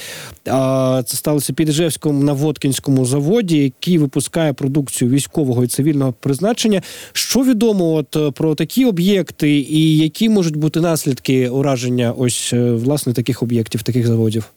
А 0.46 1.04
це 1.06 1.18
сталося 1.18 1.54
під 1.54 1.70
Іжевськом 1.70 2.26
на 2.26 2.34
Воткінському 2.34 3.06
заводі, 3.06 3.58
який 3.58 3.98
випускає 3.98 4.54
продукцію 4.54 5.12
військового 5.12 5.64
і 5.64 5.68
цивільного 5.68 6.14
призначення. 6.20 6.82
Що 7.14 7.44
відомо 7.44 7.94
от 7.94 8.16
е, 8.16 8.32
про 8.32 8.56
такі 8.56 8.86
об'єкти, 8.86 9.52
і 9.52 9.98
які 9.98 10.30
можуть 10.30 10.56
бути 10.56 10.82
наслідки 10.82 11.50
ураження 11.50 12.12
ось 12.12 12.54
е, 12.54 12.72
власне 12.72 13.14
таких 13.14 13.44
об'єктів, 13.44 13.84
таких 13.84 14.08
заводів? 14.08 14.52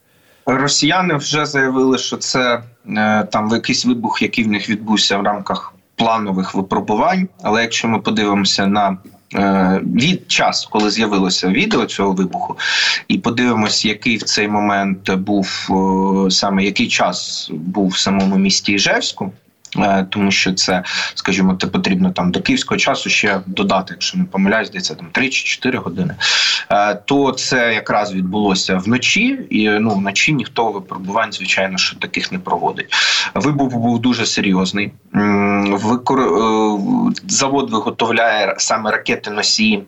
Росіяни 0.47 1.15
вже 1.15 1.47
заявили, 1.47 1.99
що 1.99 2.17
це 2.17 2.63
е, 2.87 3.25
там 3.33 3.51
якийсь 3.53 3.85
вибух, 3.85 4.23
який 4.23 4.45
в 4.45 4.49
них 4.49 4.71
відбувся 4.71 5.19
в 5.19 5.23
рамках 5.23 5.75
планових 5.97 6.55
випробувань. 6.55 7.29
Але 7.43 7.63
якщо 7.63 7.89
ми 7.89 7.99
подивимося 7.99 8.67
на 8.67 8.99
е, 9.35 9.81
від 9.85 10.31
час, 10.31 10.69
коли 10.71 10.91
з'явилося 10.91 11.49
відео 11.49 11.87
цього 11.87 12.13
вибуху, 12.13 12.59
і 13.09 13.19
подивимось, 13.19 13.85
який 13.85 14.17
в 14.17 14.23
цей 14.23 14.49
момент 14.49 15.15
був 15.15 15.69
саме 16.31 16.65
який 16.65 16.89
час 16.89 17.49
був 17.53 17.89
в 17.89 17.99
самому 17.99 18.37
місті 18.37 18.73
Іжевську. 18.73 19.33
Е, 19.78 20.07
Тому 20.11 20.31
що 20.31 20.52
це, 20.52 20.83
скажімо, 21.14 21.57
це 21.61 21.66
потрібно 21.66 22.11
там 22.11 22.31
до 22.33 22.40
київського 22.40 22.78
часу 22.78 23.11
ще 23.11 23.40
додати, 23.47 23.87
якщо 23.90 24.19
не 24.19 24.25
помиляюсь, 24.25 24.69
здається, 24.69 24.95
там 24.95 25.07
3 25.12 25.28
чи 25.28 25.45
4 25.45 25.78
години. 25.78 26.14
Е, 26.71 26.95
То 26.95 27.33
це 27.33 27.75
якраз 27.75 28.12
відбулося 28.14 28.76
вночі, 28.76 29.40
і 29.50 29.69
ну 29.69 29.90
вночі 29.90 30.33
ніхто 30.33 30.71
випробувань, 30.73 31.33
звичайно, 31.33 31.78
що 31.78 31.97
таких 31.97 32.33
не 32.33 32.38
проводить. 32.38 32.95
Вибух 33.35 33.75
був 33.75 33.99
дуже 33.99 34.26
серйозний. 34.26 34.93
Викор... 35.71 36.21
е, 36.21 36.78
Завод 37.28 37.71
виготовляє 37.71 38.54
саме 38.59 38.90
ракети 38.90 39.31
носії. 39.31 39.85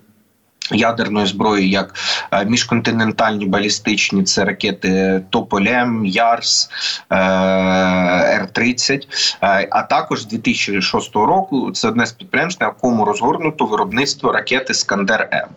Ядерної 0.73 1.27
зброї, 1.27 1.71
як 1.71 1.95
е, 2.33 2.45
міжконтинентальні 2.45 3.47
балістичні, 3.47 4.23
це 4.23 4.45
ракети 4.45 5.23
Тополем, 5.31 6.07
Ярс, 6.07 6.71
е, 7.11 7.17
Р-30. 7.17 9.09
Е, 9.43 9.69
А 9.71 9.83
також 9.83 10.23
з 10.23 10.27
2006 10.27 11.15
року 11.15 11.71
це 11.73 11.89
одне 11.89 12.07
з 12.07 12.13
підприємств, 12.13 12.63
на 12.63 12.67
якому 12.67 13.05
розгорнуто 13.05 13.67
виробництво 13.67 14.33
ракети 14.33 14.75
Скандер 14.75 15.29
М. 15.33 15.49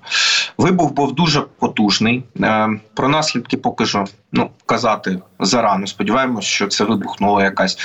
Вибух 0.57 0.93
був 0.93 1.15
дуже 1.15 1.41
потужний. 1.41 2.23
Про 2.93 3.07
наслідки 3.09 3.57
поки 3.57 3.85
що 3.85 4.05
ну 4.31 4.49
казати 4.65 5.19
зарано. 5.39 5.87
Сподіваємось, 5.87 6.45
що 6.45 6.67
це 6.67 6.83
вибухнуло 6.83 7.41
якась 7.41 7.77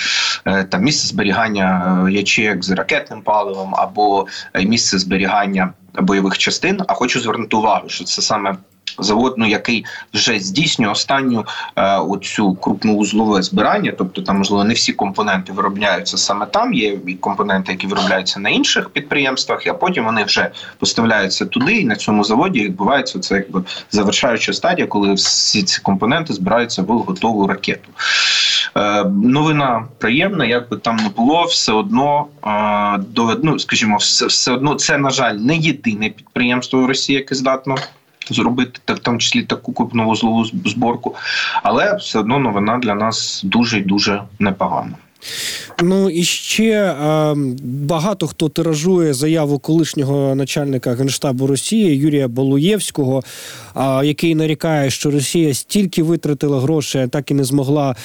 там 0.68 0.82
місце 0.82 1.08
зберігання 1.08 1.98
ячеек 2.10 2.64
з 2.64 2.70
ракетним 2.70 3.22
паливом 3.22 3.74
або 3.74 4.26
місце 4.54 4.98
зберігання 4.98 5.72
бойових 6.02 6.38
частин. 6.38 6.80
А 6.88 6.94
хочу 6.94 7.20
звернути 7.20 7.56
увагу, 7.56 7.88
що 7.88 8.04
це 8.04 8.22
саме. 8.22 8.56
Завод, 8.98 9.34
ну, 9.38 9.46
який 9.46 9.84
вже 10.14 10.38
здійснює 10.38 10.90
останню 10.90 11.46
е, 11.76 11.96
оцю 11.98 12.54
крупновузлове 12.54 13.42
збирання, 13.42 13.92
тобто 13.98 14.22
там 14.22 14.38
можливо 14.38 14.64
не 14.64 14.74
всі 14.74 14.92
компоненти 14.92 15.52
виробляються 15.52 16.16
саме 16.16 16.46
там. 16.46 16.74
Є 16.74 16.98
і 17.06 17.14
компоненти, 17.14 17.72
які 17.72 17.86
виробляються 17.86 18.40
на 18.40 18.50
інших 18.50 18.90
підприємствах, 18.90 19.66
а 19.66 19.74
потім 19.74 20.04
вони 20.04 20.24
вже 20.24 20.50
поставляються 20.78 21.46
туди, 21.46 21.72
і 21.72 21.84
на 21.84 21.96
цьому 21.96 22.24
заводі 22.24 22.64
відбувається 22.64 23.18
це 23.18 23.34
якби 23.34 23.62
завершаюча 23.90 24.52
стадія, 24.52 24.86
коли 24.86 25.14
всі 25.14 25.62
ці 25.62 25.80
компоненти 25.80 26.32
збираються 26.32 26.82
в 26.82 26.86
готову 26.86 27.46
ракету. 27.46 27.88
Е, 28.76 29.04
новина 29.04 29.84
приємна, 29.98 30.44
як 30.44 30.70
би 30.70 30.76
там 30.76 30.96
не 30.96 31.08
було, 31.08 31.44
все 31.44 31.72
одно 31.72 32.26
е, 32.46 32.98
довед, 32.98 33.38
ну, 33.42 33.58
скажімо, 33.58 33.96
все, 33.96 34.26
все 34.26 34.52
одно 34.52 34.74
це, 34.74 34.98
на 34.98 35.10
жаль, 35.10 35.34
не 35.34 35.56
єдине 35.56 36.08
підприємство 36.08 36.82
в 36.82 36.86
Росії, 36.86 37.18
яке 37.18 37.34
здатно 37.34 37.76
зробити 38.30 38.94
в 38.94 38.98
тому 38.98 39.18
числі 39.18 39.42
таку 39.42 39.72
крупновузлову 39.72 40.44
зборку, 40.44 41.14
але 41.62 41.96
все 41.96 42.18
одно 42.18 42.38
новина 42.38 42.78
для 42.78 42.94
нас 42.94 43.40
дуже 43.44 43.78
і 43.78 43.82
дуже 43.82 44.22
непогана. 44.38 44.94
Ну 45.82 46.10
і 46.10 46.24
ще 46.24 46.94
багато 47.64 48.26
хто 48.26 48.48
тиражує 48.48 49.14
заяву 49.14 49.58
колишнього 49.58 50.34
начальника 50.34 50.94
генштабу 50.94 51.46
Росії 51.46 51.96
Юрія 51.96 52.28
Балуєвського, 52.28 53.22
е, 53.76 54.06
який 54.06 54.34
нарікає, 54.34 54.90
що 54.90 55.10
Росія 55.10 55.54
стільки 55.54 56.02
витратила 56.02 56.60
грошей, 56.60 57.08
так 57.08 57.30
і 57.30 57.34
не 57.34 57.44
змогла 57.44 57.96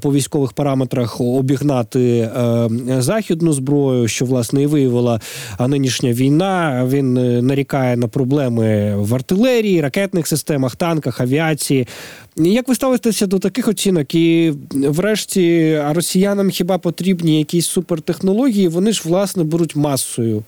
по 0.00 0.12
військових 0.12 0.52
параметрах 0.52 1.20
обігнати 1.20 2.00
е, 2.00 2.68
західну 2.98 3.52
зброю, 3.52 4.08
що 4.08 4.24
власне 4.24 4.62
і 4.62 4.66
виявила 4.66 5.20
нинішня 5.60 6.12
війна. 6.12 6.86
Він 6.88 7.16
е, 7.16 7.42
нарікає 7.42 7.96
на 7.96 8.08
проблеми 8.08 8.96
в 8.96 9.14
артилерії, 9.14 9.80
ракетних 9.80 10.26
системах, 10.26 10.76
танках, 10.76 11.20
авіації. 11.20 11.86
Як 12.36 12.68
ви 12.68 12.74
ставитеся 12.74 13.26
до 13.26 13.38
таких 13.38 13.68
оцінок? 13.68 14.14
І 14.14 14.52
врешті 14.72 15.78
росіянам 15.90 16.50
хіба 16.50 16.78
потрібні 16.78 17.38
якісь 17.38 17.66
супертехнології? 17.66 18.68
Вони 18.68 18.92
ж 18.92 19.02
власне 19.04 19.44
беруть 19.44 19.76
масою. 19.76 20.44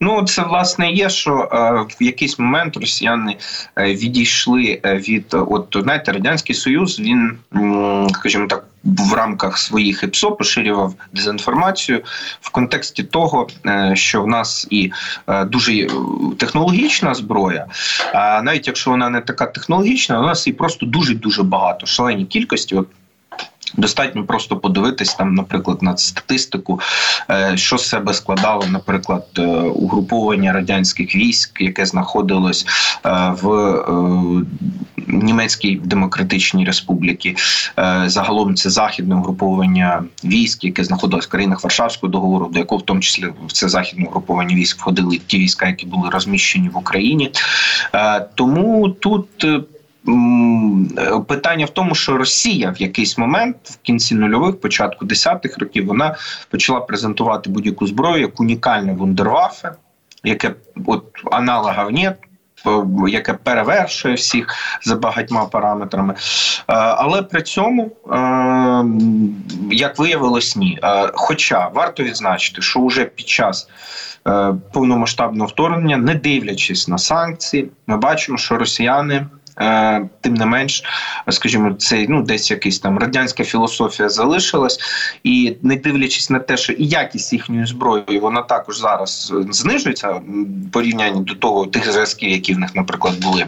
Ну, 0.00 0.22
це 0.22 0.42
власне 0.42 0.90
є, 0.90 1.10
що 1.10 1.32
е, 1.32 1.56
в 2.00 2.02
якийсь 2.02 2.38
момент 2.38 2.76
росіяни 2.76 3.36
е, 3.78 3.94
відійшли 3.94 4.80
е, 4.84 4.96
від 4.96 5.24
от 5.34 5.76
знаєте, 5.82 6.12
радянський 6.12 6.54
союз. 6.54 7.00
Він 7.00 7.38
скажімо 8.14 8.46
так 8.46 8.64
в 8.84 9.12
рамках 9.12 9.58
своїх 9.58 10.02
ІПСО 10.02 10.32
поширював 10.32 10.94
дезінформацію 11.12 12.02
в 12.40 12.50
контексті 12.50 13.02
того, 13.02 13.48
е, 13.66 13.92
що 13.94 14.22
в 14.22 14.26
нас 14.26 14.66
і 14.70 14.92
е, 15.28 15.44
дуже 15.44 15.86
технологічна 16.38 17.14
зброя. 17.14 17.66
А 18.14 18.42
навіть 18.42 18.66
якщо 18.66 18.90
вона 18.90 19.10
не 19.10 19.20
така 19.20 19.46
технологічна, 19.46 20.20
у 20.20 20.22
нас 20.22 20.46
і 20.46 20.52
просто 20.52 20.86
дуже 20.86 21.14
дуже 21.14 21.42
багато 21.42 21.86
шалені 21.86 22.24
кількості. 22.24 22.76
От 22.76 22.86
Достатньо 23.76 24.26
просто 24.26 24.56
подивитись 24.56 25.14
там, 25.14 25.34
наприклад, 25.34 25.82
на 25.82 25.96
статистику, 25.96 26.80
е, 27.30 27.52
що 27.56 27.78
з 27.78 27.88
себе 27.88 28.14
складало, 28.14 28.66
наприклад, 28.66 29.26
угруповання 29.74 30.52
радянських 30.52 31.16
військ, 31.16 31.60
яке 31.60 31.86
знаходилось 31.86 32.66
в 33.42 33.46
Німецькій 35.08 35.80
демократичній 35.84 36.64
республіці. 36.64 37.36
Загалом 38.06 38.54
це 38.54 38.70
західне 38.70 39.14
угруповання 39.14 40.04
військ, 40.24 40.64
яке 40.64 40.84
знаходилось 40.84 41.26
в 41.26 41.28
країнах 41.28 41.64
Варшавського 41.64 42.10
договору, 42.10 42.48
до 42.52 42.58
якого 42.58 42.78
в 42.78 42.84
тому 42.84 43.00
числі 43.00 43.26
в 43.46 43.52
це 43.52 43.68
західне 43.68 44.06
угруповання 44.06 44.56
військ 44.56 44.78
входили 44.78 45.20
ті 45.26 45.38
війська, 45.38 45.66
які 45.66 45.86
були 45.86 46.10
розміщені 46.10 46.68
в 46.68 46.76
Україні. 46.76 47.32
Тому 48.34 48.88
тут 48.88 49.46
питання 51.28 51.66
в 51.66 51.70
тому, 51.70 51.94
що 51.94 52.16
Росія 52.16 52.70
в 52.70 52.82
якийсь 52.82 53.18
момент, 53.18 53.56
в 53.64 53.76
кінці 53.76 54.14
нульових, 54.14 54.60
початку 54.60 55.04
десятих 55.04 55.58
років, 55.58 55.86
вона 55.86 56.16
почала 56.50 56.80
презентувати 56.80 57.50
будь-яку 57.50 57.86
зброю 57.86 58.20
як 58.20 58.40
унікальне 58.40 58.92
вундервафе, 58.92 59.72
яке 60.24 60.54
от 60.86 61.04
аналогів 61.32 61.92
нет, 61.92 62.16
яке 63.08 63.32
перевершує 63.32 64.14
всіх 64.14 64.54
за 64.82 64.96
багатьма 64.96 65.44
параметрами. 65.44 66.14
Е, 66.14 66.18
але 66.76 67.22
при 67.22 67.42
цьому, 67.42 67.82
е, 67.82 68.84
як 69.70 69.98
виявилось, 69.98 70.56
ні. 70.56 70.78
Е, 70.82 71.10
хоча 71.14 71.68
варто 71.68 72.02
відзначити, 72.02 72.62
що 72.62 72.86
вже 72.86 73.04
під 73.04 73.28
час 73.28 73.68
повномасштабного 74.72 75.48
вторгнення, 75.48 75.96
не 75.96 76.14
дивлячись 76.14 76.88
на 76.88 76.98
санкції, 76.98 77.70
ми 77.86 77.96
бачимо, 77.96 78.38
що 78.38 78.56
росіяни. 78.56 79.26
Е, 79.60 80.08
тим 80.20 80.34
не 80.34 80.46
менш, 80.46 80.84
скажімо, 81.30 81.74
це 81.74 82.06
ну 82.08 82.22
десь 82.22 82.50
якась 82.50 82.78
там 82.78 82.98
радянська 82.98 83.44
філософія 83.44 84.08
залишилась, 84.08 84.78
і 85.24 85.56
не 85.62 85.76
дивлячись 85.76 86.30
на 86.30 86.38
те, 86.38 86.56
що 86.56 86.72
і 86.72 86.86
якість 86.86 87.32
їхньої 87.32 87.66
зброї 87.66 88.18
вона 88.18 88.42
також 88.42 88.78
зараз 88.78 89.32
знижується 89.50 90.08
в 90.10 90.22
порівнянні 90.72 91.20
до 91.20 91.34
того 91.34 91.66
тих 91.66 91.92
зв'язків, 91.92 92.30
які 92.30 92.54
в 92.54 92.58
них, 92.58 92.74
наприклад, 92.74 93.20
були 93.20 93.46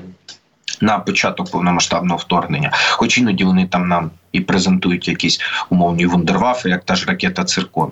на 0.80 0.98
початок 0.98 1.50
повномасштабного 1.50 2.16
вторгнення, 2.16 2.70
хоч 2.90 3.18
іноді 3.18 3.44
вони 3.44 3.66
там 3.66 3.88
нам 3.88 4.10
і 4.34 4.40
презентують 4.40 5.08
якісь 5.08 5.40
умовні 5.70 6.06
вундервафи, 6.06 6.68
як 6.68 6.84
та 6.84 6.94
ж 6.94 7.06
ракета 7.06 7.44
Циркон. 7.44 7.90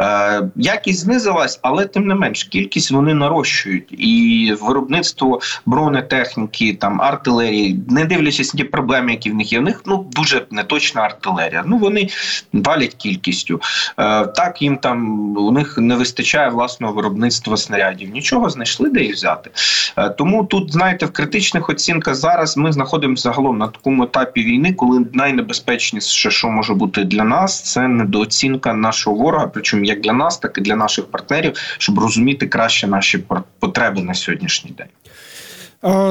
Е, 0.00 0.42
Якість 0.56 1.00
знизилась, 1.00 1.60
але 1.62 1.86
тим 1.86 2.06
не 2.06 2.14
менш 2.14 2.44
кількість 2.44 2.90
вони 2.90 3.14
нарощують. 3.14 3.86
І 3.90 4.54
виробництво 4.60 5.40
бронетехніки, 5.66 6.74
там 6.74 7.02
артилерії, 7.02 7.80
не 7.88 8.04
дивлячись 8.04 8.54
на 8.54 8.58
ті 8.58 8.64
проблеми, 8.64 9.10
які 9.10 9.30
в 9.30 9.34
них 9.34 9.52
є. 9.52 9.60
В 9.60 9.62
них 9.62 9.82
ну 9.86 10.06
дуже 10.12 10.46
неточна 10.50 11.00
артилерія. 11.00 11.64
Ну 11.66 11.78
вони 11.78 12.08
валять 12.52 12.94
кількістю. 12.94 13.60
Е, 13.98 14.26
Так 14.26 14.62
їм 14.62 14.76
там 14.76 15.28
у 15.36 15.52
них 15.52 15.78
не 15.78 15.94
вистачає 15.94 16.48
власного 16.48 16.92
виробництва 16.92 17.56
снарядів. 17.56 18.10
Нічого 18.10 18.50
знайшли, 18.50 18.90
де 18.90 19.00
їх 19.00 19.14
взяти. 19.14 19.50
Е, 19.96 20.08
Тому 20.08 20.44
тут, 20.44 20.72
знаєте, 20.72 21.06
в 21.06 21.10
критичних 21.10 21.68
оцінках 21.68 22.14
зараз 22.14 22.56
ми 22.56 22.72
знаходимося 22.72 23.22
загалом 23.22 23.58
на 23.58 23.68
такому 23.68 24.04
етапі 24.04 24.42
війни, 24.42 24.72
коли 24.72 25.06
найнебезпечніше 25.12 25.81
небезпечніше, 25.82 26.30
що 26.30 26.48
може 26.48 26.74
бути 26.74 27.04
для 27.04 27.24
нас, 27.24 27.62
це 27.62 27.88
недооцінка 27.88 28.74
нашого 28.74 29.16
ворога, 29.16 29.50
причому 29.54 29.84
як 29.84 30.00
для 30.00 30.12
нас, 30.12 30.38
так 30.38 30.58
і 30.58 30.60
для 30.60 30.76
наших 30.76 31.04
партнерів, 31.04 31.52
щоб 31.78 31.98
розуміти 31.98 32.46
краще 32.46 32.86
наші 32.86 33.24
потреби 33.58 34.02
на 34.02 34.14
сьогоднішній 34.14 34.70
день. 34.70 34.86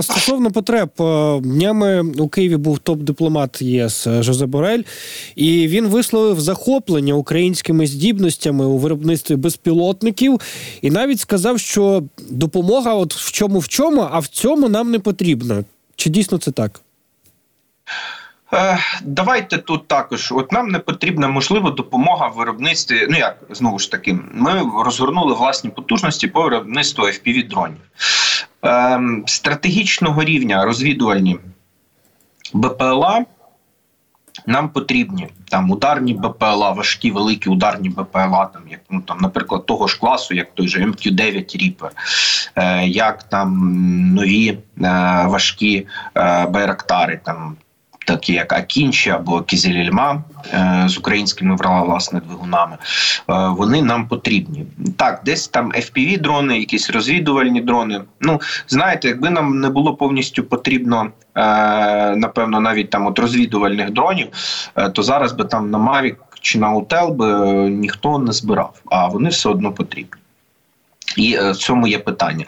Стосовно 0.02 0.52
потреб, 0.52 0.90
днями 1.42 2.02
у 2.02 2.28
Києві 2.28 2.58
був 2.58 2.80
топ-дипломат 2.80 3.64
ЄС 3.64 4.08
Жозе 4.20 4.46
Борель, 4.46 4.84
і 5.36 5.68
він 5.68 5.88
висловив 5.88 6.40
захоплення 6.42 7.14
українськими 7.14 7.88
здібностями 7.88 8.66
у 8.66 8.78
виробництві 8.78 9.36
безпілотників, 9.36 10.42
і 10.82 10.92
навіть 10.92 11.20
сказав, 11.20 11.60
що 11.60 12.04
допомога, 12.30 12.94
от 12.94 13.14
в 13.14 13.32
чому 13.32 13.60
в 13.60 13.68
чому, 13.68 14.08
а 14.12 14.20
в 14.20 14.28
цьому 14.28 14.70
нам 14.70 14.92
не 14.92 15.00
потрібна. 15.00 15.64
Чи 15.96 16.10
дійсно 16.10 16.38
це 16.38 16.52
так? 16.52 16.82
Е, 18.54 18.78
давайте 19.04 19.58
тут 19.58 19.88
також. 19.88 20.32
От 20.32 20.52
нам 20.52 20.68
не 20.68 20.80
потрібна 20.80 21.28
можливо 21.28 21.70
допомога 21.70 22.28
в 22.28 22.34
виробництві. 22.34 23.08
Ну 23.10 23.18
як 23.18 23.38
знову 23.50 23.80
ж 23.80 23.92
таки, 23.92 24.20
ми 24.34 24.64
розгорнули 24.84 25.34
власні 25.34 25.70
потужності 25.70 26.28
по 26.28 26.44
виробництву 26.44 27.06
fpv 27.06 27.48
дронів 27.48 27.82
ем, 28.62 29.24
стратегічного 29.28 30.24
рівня 30.24 30.66
розвідувальні 30.66 31.40
БПЛА. 32.54 33.26
Нам 34.46 34.70
потрібні 34.70 35.28
там 35.50 35.72
ударні 35.72 36.14
БПЛА, 36.14 36.72
важкі 36.72 37.12
великі 37.12 37.50
ударні 37.50 37.90
БПЛА, 37.90 38.50
там 38.54 38.62
як 38.70 38.80
ну 38.90 39.02
там, 39.02 39.18
наприклад, 39.22 39.66
того 39.66 39.88
ж 39.88 40.00
класу, 40.00 40.34
як 40.34 40.54
той 40.54 40.68
же 40.68 40.80
MQ-9 40.80 41.58
Reaper, 41.58 41.90
е, 42.56 42.88
як 42.88 43.24
там 43.24 43.60
нові 44.14 44.50
е, 44.50 44.58
важкі 45.26 45.88
е, 46.18 46.46
байрактари, 46.46 47.20
там 47.24 47.56
такі 48.06 48.34
як 48.34 48.54
Акінші 48.54 49.10
або 49.10 49.42
Кізелільма 49.42 50.24
е, 50.54 50.84
з 50.88 50.98
українськими 50.98 51.56
власне 51.56 52.20
двигунами, 52.20 52.78
е, 53.30 53.48
вони 53.48 53.82
нам 53.82 54.08
потрібні. 54.08 54.66
Так, 54.98 55.22
десь 55.26 55.48
там 55.48 55.72
fpv 55.72 56.22
дрони, 56.22 56.60
якісь 56.60 56.90
розвідувальні 56.90 57.62
дрони. 57.62 58.02
Ну 58.22 58.42
знаєте, 58.68 59.08
якби 59.08 59.30
нам 59.30 59.60
не 59.60 59.70
було 59.70 59.96
повністю 59.96 60.44
потрібно. 60.44 61.08
Е, 61.36 62.16
напевно, 62.16 62.60
навіть 62.60 62.90
там 62.90 63.08
от 63.08 63.20
розвідувальних 63.20 63.92
дронів, 63.92 64.28
то 64.94 65.04
зараз 65.04 65.34
би 65.34 65.46
там 65.46 65.70
на 65.70 65.78
Mavic 65.78 66.16
чи 66.42 66.60
на 66.60 66.72
Утел 66.72 67.10
би 67.10 67.30
ніхто 67.70 68.20
не 68.20 68.32
збирав, 68.32 68.82
а 68.86 69.08
вони 69.08 69.30
все 69.30 69.50
одно 69.50 69.72
потрібні. 69.72 70.21
І 71.18 71.38
в 71.38 71.56
цьому 71.56 71.88
є 71.88 72.00
питання. 72.00 72.46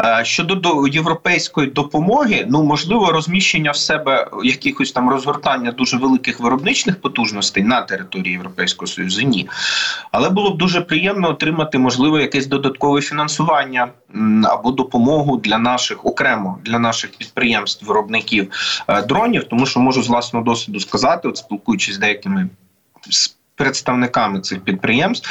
Е, 0.00 0.24
щодо 0.24 0.54
до 0.54 0.86
європейської 0.88 1.70
допомоги, 1.70 2.46
ну 2.48 2.62
можливо, 2.62 3.12
розміщення 3.12 3.70
в 3.70 3.76
себе 3.76 4.28
якихось 4.42 4.92
там 4.92 5.10
розгортання 5.10 5.70
дуже 5.70 5.96
великих 5.96 6.40
виробничних 6.40 7.00
потужностей 7.00 7.62
на 7.62 7.82
території 7.82 8.32
Європейського 8.32 8.86
Союзу, 8.86 9.22
ні. 9.22 9.48
Але 10.12 10.30
було 10.30 10.50
б 10.50 10.58
дуже 10.58 10.80
приємно 10.80 11.30
отримати, 11.30 11.78
можливо, 11.78 12.20
якесь 12.20 12.46
додаткове 12.46 13.00
фінансування 13.00 13.88
або 14.44 14.70
допомогу 14.70 15.36
для 15.36 15.58
наших 15.58 16.06
окремо 16.06 16.58
для 16.64 16.78
наших 16.78 17.10
підприємств, 17.10 17.86
виробників 17.86 18.50
е, 18.88 19.02
дронів, 19.02 19.44
тому 19.44 19.66
що 19.66 19.80
можу 19.80 20.02
з 20.02 20.08
власного 20.08 20.44
досвіду 20.44 20.80
сказати, 20.80 21.28
от 21.28 21.36
спілкуючись 21.36 21.94
з 21.94 21.98
деякими 21.98 22.48
представниками 23.54 24.40
цих 24.40 24.60
підприємств, 24.60 25.28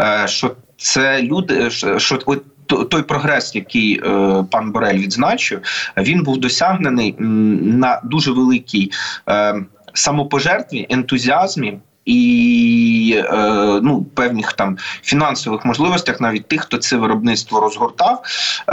е, 0.00 0.28
що 0.28 0.56
це 0.82 1.22
люди, 1.22 1.70
що 1.70 2.18
от 2.26 2.44
той 2.90 3.02
прогрес, 3.02 3.54
який 3.54 4.00
е, 4.04 4.44
пан 4.50 4.72
Борель 4.72 4.98
відзначив, 4.98 5.60
він 5.96 6.22
був 6.22 6.38
досягнений 6.38 7.14
на 7.18 8.00
дуже 8.04 8.32
великій 8.32 8.90
е, 9.28 9.54
самопожертві, 9.94 10.86
ентузіазмі. 10.90 11.78
І 12.04 13.22
е, 13.32 13.80
ну 13.82 14.04
певних 14.14 14.52
там 14.52 14.76
фінансових 15.02 15.64
можливостях, 15.64 16.20
навіть 16.20 16.48
тих, 16.48 16.60
хто 16.60 16.76
це 16.76 16.96
виробництво 16.96 17.60
розгортав, 17.60 18.22
е, 18.68 18.72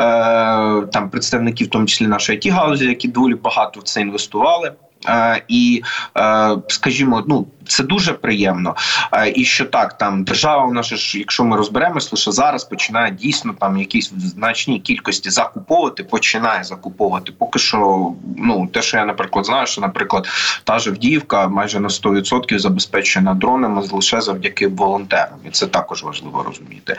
там 0.91 1.10
представників, 1.12 1.67
в 1.67 1.69
тому 1.69 1.86
числі 1.86 2.08
нашої 2.08 2.39
it 2.39 2.52
галузі, 2.52 2.86
які 2.86 3.08
доволі 3.08 3.36
багато 3.36 3.80
в 3.80 3.84
це 3.84 4.02
інвестували. 4.02 4.72
Е, 5.08 5.44
І, 5.48 5.84
е, 6.18 6.56
скажімо, 6.68 7.24
ну 7.28 7.48
це 7.68 7.84
дуже 7.84 8.14
приємно. 8.14 8.76
Е, 9.14 9.34
І 9.36 9.46
що 9.46 9.66
так, 9.66 9.98
там 9.98 10.24
держава, 10.24 10.66
у 10.66 10.74
нас 10.74 11.16
якщо 11.16 11.44
ми 11.44 11.58
розберемось, 11.58 12.12
лише 12.12 12.32
зараз 12.32 12.64
починає 12.64 13.12
дійсно 13.12 13.54
там 13.60 13.78
якісь 13.78 14.12
в 14.12 14.20
значній 14.20 14.80
кількості 14.80 15.30
закуповувати, 15.30 16.04
починає 16.04 16.64
закуповувати. 16.64 17.32
Поки 17.38 17.60
що, 17.60 18.12
ну 18.38 18.68
те, 18.68 18.82
що 18.82 18.98
я 18.98 19.06
наприклад 19.06 19.46
знаю, 19.46 19.68
що, 19.68 19.82
наприклад, 19.82 20.28
та 20.64 20.80
ж 20.80 20.90
Авдіївка 20.90 21.48
майже 21.48 21.80
на 21.80 21.88
100% 21.88 22.60
забезпечена 22.60 23.34
дронами 23.34 23.84
лише 23.92 24.22
завдяки 24.22 24.68
волонтерам, 24.68 25.40
і 25.46 25.50
це 25.50 25.68
також 25.68 26.04
важливо 26.04 26.44
розуміти. 26.44 26.98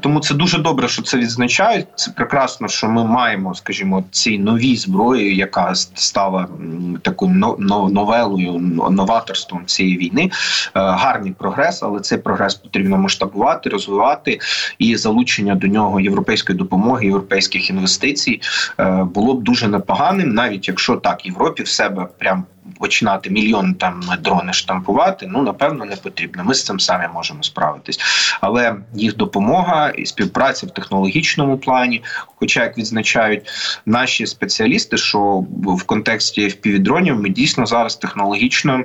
Тому 0.00 0.20
це 0.20 0.34
дуже 0.34 0.58
добре, 0.58 0.88
що 0.88 1.02
це 1.02 1.16
відзначають. 1.16 1.86
Це 1.94 2.10
прекрасно, 2.10 2.68
що 2.68 2.88
ми 2.88 3.04
маємо, 3.04 3.54
скажімо, 3.54 4.04
ці 4.10 4.38
нові 4.38 4.76
зброї, 4.76 5.36
яка 5.36 5.74
стала 5.74 6.40
м, 6.40 6.98
такою 7.22 7.38
но- 7.38 7.56
но- 7.58 7.88
новелою, 7.88 8.58
новаторством 8.90 9.66
цієї 9.66 9.98
війни. 9.98 10.22
Е, 10.22 10.30
Гарний 10.74 11.32
прогрес, 11.32 11.82
але 11.82 12.00
цей 12.00 12.18
прогрес 12.18 12.54
потрібно 12.54 12.98
масштабувати, 12.98 13.70
розвивати 13.70 14.38
і 14.78 14.96
залучення 14.96 15.54
до 15.54 15.66
нього 15.66 16.00
європейської 16.00 16.58
допомоги, 16.58 17.06
європейських 17.06 17.70
інвестицій 17.70 18.40
е, 18.80 19.06
було 19.14 19.34
б 19.34 19.42
дуже 19.42 19.68
непоганим, 19.68 20.34
навіть 20.34 20.68
якщо 20.68 20.96
так 20.96 21.26
Європі 21.26 21.62
в 21.62 21.68
себе 21.68 22.08
прям 22.18 22.44
починати 22.82 23.30
мільйон 23.30 23.74
там 23.74 24.00
дрони 24.20 24.52
штампувати, 24.52 25.26
ну 25.30 25.42
напевно 25.42 25.84
не 25.84 25.96
потрібно. 25.96 26.44
Ми 26.44 26.54
з 26.54 26.64
цим 26.64 26.80
самі 26.80 27.08
можемо 27.14 27.42
справитись. 27.42 28.00
Але 28.40 28.76
їх 28.94 29.16
допомога 29.16 29.90
і 29.90 30.06
співпраця 30.06 30.66
в 30.66 30.70
технологічному 30.70 31.58
плані. 31.58 32.02
Хоча, 32.38 32.62
як 32.62 32.78
відзначають 32.78 33.42
наші 33.86 34.26
спеціалісти, 34.26 34.96
що 34.96 35.44
в 35.66 35.82
контексті 35.82 36.48
FPV-дронів 36.48 37.20
ми 37.20 37.28
дійсно 37.28 37.66
зараз 37.66 37.96
технологічно. 37.96 38.84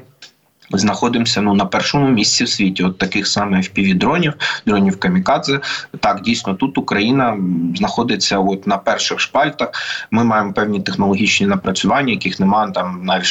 Знаходимося 0.72 1.42
ну 1.42 1.54
на 1.54 1.66
першому 1.66 2.08
місці 2.08 2.44
в 2.44 2.50
світі, 2.50 2.84
от 2.84 2.98
таких 2.98 3.28
саме 3.28 3.58
FPV-дронів, 3.58 4.34
дронів 4.66 5.00
камікадзе. 5.00 5.60
Так, 6.00 6.22
дійсно, 6.22 6.54
тут 6.54 6.78
Україна 6.78 7.38
знаходиться 7.76 8.40
от 8.40 8.68
на 8.68 8.78
перших 8.78 9.20
шпальтах. 9.20 9.70
Ми 10.12 10.24
маємо 10.24 10.54
певні 10.54 10.82
технологічні 10.82 11.48
напрацювання, 11.48 12.14
яких 12.14 12.40
немає 12.40 12.72
там 12.72 13.02
навіть 13.04 13.26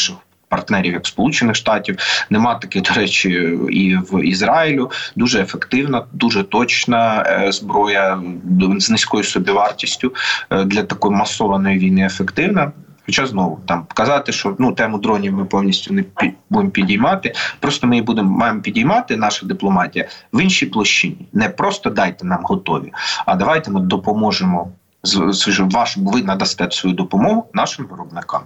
партнерів, 0.48 0.92
як 0.92 1.06
Сполучених 1.06 1.56
Штатів. 1.56 1.96
Нема 2.30 2.54
таких, 2.54 2.82
до 2.82 2.92
речі, 2.94 3.30
і 3.70 3.96
в 3.96 4.24
Ізраїлю. 4.24 4.90
Дуже 5.16 5.40
ефективна, 5.42 6.04
дуже 6.12 6.42
точна 6.42 7.22
е, 7.26 7.52
зброя 7.52 8.20
з 8.78 8.90
низькою 8.90 9.24
собівартістю 9.24 10.14
е, 10.50 10.64
для 10.64 10.82
такої 10.82 11.14
масованої 11.16 11.78
війни 11.78 12.06
ефективна. 12.06 12.72
Хоча 13.06 13.26
знову 13.26 13.60
там 13.66 13.86
казати, 13.94 14.32
що 14.32 14.56
ну 14.58 14.72
тему 14.72 14.98
дронів 14.98 15.32
ми 15.32 15.44
повністю 15.44 15.94
не 15.94 16.02
пі- 16.02 16.32
будемо 16.50 16.70
підіймати. 16.70 17.32
Просто 17.60 17.86
ми 17.86 17.94
її 17.96 18.02
будемо 18.04 18.30
маємо 18.38 18.60
підіймати 18.60 19.16
наша 19.16 19.46
дипломатія 19.46 20.08
в 20.32 20.40
іншій 20.42 20.66
площині. 20.66 21.28
Не 21.32 21.48
просто 21.48 21.90
дайте 21.90 22.26
нам 22.26 22.40
готові, 22.42 22.92
а 23.26 23.34
давайте 23.36 23.70
ми 23.70 23.80
допоможемо 23.80 24.68
з 25.02 25.32
з- 25.32 25.58
ваш, 25.60 25.96
ви 25.96 26.22
надасте 26.22 26.68
свою 26.70 26.96
допомогу 26.96 27.46
нашим 27.54 27.86
виробникам. 27.90 28.40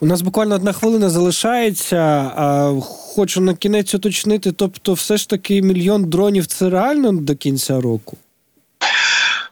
У 0.00 0.06
нас 0.06 0.22
буквально 0.22 0.54
одна 0.54 0.72
хвилина 0.72 1.10
залишається. 1.10 2.30
Хочу 3.14 3.40
на 3.40 3.54
кінець 3.54 3.94
уточнити. 3.94 4.52
Тобто, 4.52 4.92
все 4.92 5.16
ж 5.16 5.28
таки 5.28 5.62
мільйон 5.62 6.04
дронів 6.04 6.46
це 6.46 6.70
реально 6.70 7.12
до 7.12 7.34
кінця 7.34 7.80
року. 7.80 8.16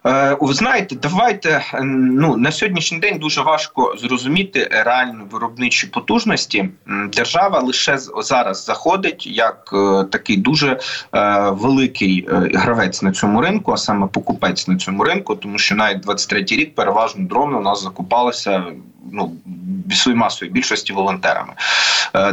Е, 0.06 0.36
Ви 0.40 0.54
знаєте, 0.54 0.96
давайте 1.02 1.50
е, 1.50 1.82
ну 1.82 2.36
на 2.36 2.52
сьогоднішній 2.52 2.98
день 2.98 3.18
дуже 3.18 3.42
важко 3.42 3.94
зрозуміти 3.98 4.68
реально 4.70 5.24
виробничі 5.30 5.86
потужності. 5.86 6.68
Держава 7.12 7.60
лише 7.60 7.98
зараз 8.18 8.64
заходить 8.64 9.26
як 9.26 9.70
е, 9.72 10.04
такий 10.04 10.36
дуже 10.36 10.80
е, 11.14 11.50
великий 11.50 12.26
гравець 12.54 13.02
на 13.02 13.12
цьому 13.12 13.40
ринку, 13.40 13.72
а 13.72 13.76
саме 13.76 14.06
покупець 14.06 14.68
на 14.68 14.76
цьому 14.76 15.04
ринку, 15.04 15.36
тому 15.36 15.58
що 15.58 15.74
навіть 15.74 16.06
23-й 16.06 16.56
рік 16.56 16.74
переважно 16.74 17.24
дрони 17.24 17.56
у 17.56 17.60
нас 17.60 17.82
закупалися 17.82 18.64
ну 19.12 19.32
в 19.90 19.94
своїй 19.94 20.18
масовій 20.18 20.50
більшості 20.50 20.92
волонтерами. 20.92 21.52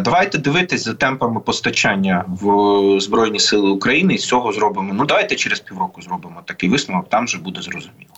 Давайте 0.02 0.38
дивитись 0.38 0.84
за 0.84 0.94
темпами 0.94 1.40
постачання 1.40 2.26
в 2.28 3.00
Збройні 3.00 3.40
Сили 3.40 3.70
України 3.70 4.14
і 4.14 4.18
з 4.18 4.28
цього 4.28 4.52
зробимо. 4.52 4.94
Ну 4.94 5.06
давайте 5.06 5.36
через 5.36 5.60
півроку 5.60 6.02
зробимо 6.02 6.42
такий 6.46 6.70
висновок, 6.70 7.10
там 7.10 7.26
вже 7.26 7.38
буде 7.38 7.62
зрозуміло. 7.64 8.12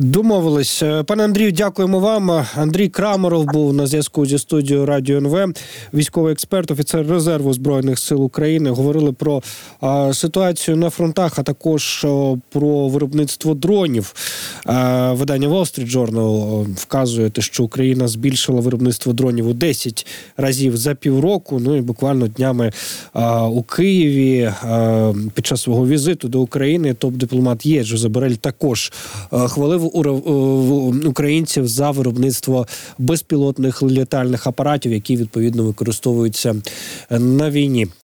Домовились. 0.00 0.82
Е, 0.82 1.02
Пане 1.02 1.24
Андрію, 1.24 1.52
дякуємо 1.52 1.98
вам. 2.00 2.44
Андрій 2.54 2.88
Крамаров 2.88 3.44
був 3.44 3.72
на 3.72 3.86
зв'язку 3.86 4.26
зі 4.26 4.38
студією 4.38 4.86
Радіо 4.86 5.18
НВ, 5.18 5.54
військовий 5.94 6.32
експерт, 6.32 6.70
офіцер 6.70 7.06
резерву 7.06 7.52
збройних 7.52 7.98
сил 7.98 8.24
України. 8.24 8.70
Говорили 8.70 9.12
про 9.12 9.42
а, 9.80 10.12
ситуацію 10.12 10.76
на 10.76 10.90
фронтах, 10.90 11.38
а 11.38 11.42
також 11.42 12.04
о, 12.04 12.38
про 12.50 12.88
виробництво 12.88 13.54
дронів. 13.54 14.14
Видання 15.10 15.48
Wall 15.48 15.60
Street 15.60 15.92
Journal 15.92 16.66
вказує, 16.74 17.30
що 17.38 17.64
Україна 17.64 18.08
збільшила 18.08 18.60
виробництво 18.60 19.12
дронів 19.12 19.48
у 19.48 19.52
10 19.52 20.06
разів 20.36 20.76
за 20.76 20.94
півроку. 20.94 21.58
Ну 21.60 21.76
і 21.76 21.80
буквально 21.80 22.28
днями 22.28 22.72
у 23.50 23.62
Києві 23.62 24.52
під 25.34 25.46
час 25.46 25.62
свого 25.62 25.86
візиту 25.86 26.28
до 26.28 26.40
України 26.40 26.92
топ-дипломат 26.92 27.66
є 27.66 27.84
Жозеберель 27.84 28.34
також 28.34 28.92
хвалив 29.30 29.84
е, 29.84 29.89
українців 31.06 31.68
за 31.68 31.90
виробництво 31.90 32.66
безпілотних 32.98 33.82
літальних 33.82 34.46
апаратів, 34.46 34.92
які 34.92 35.16
відповідно 35.16 35.64
використовуються 35.64 36.56
на 37.10 37.50
війні. 37.50 37.86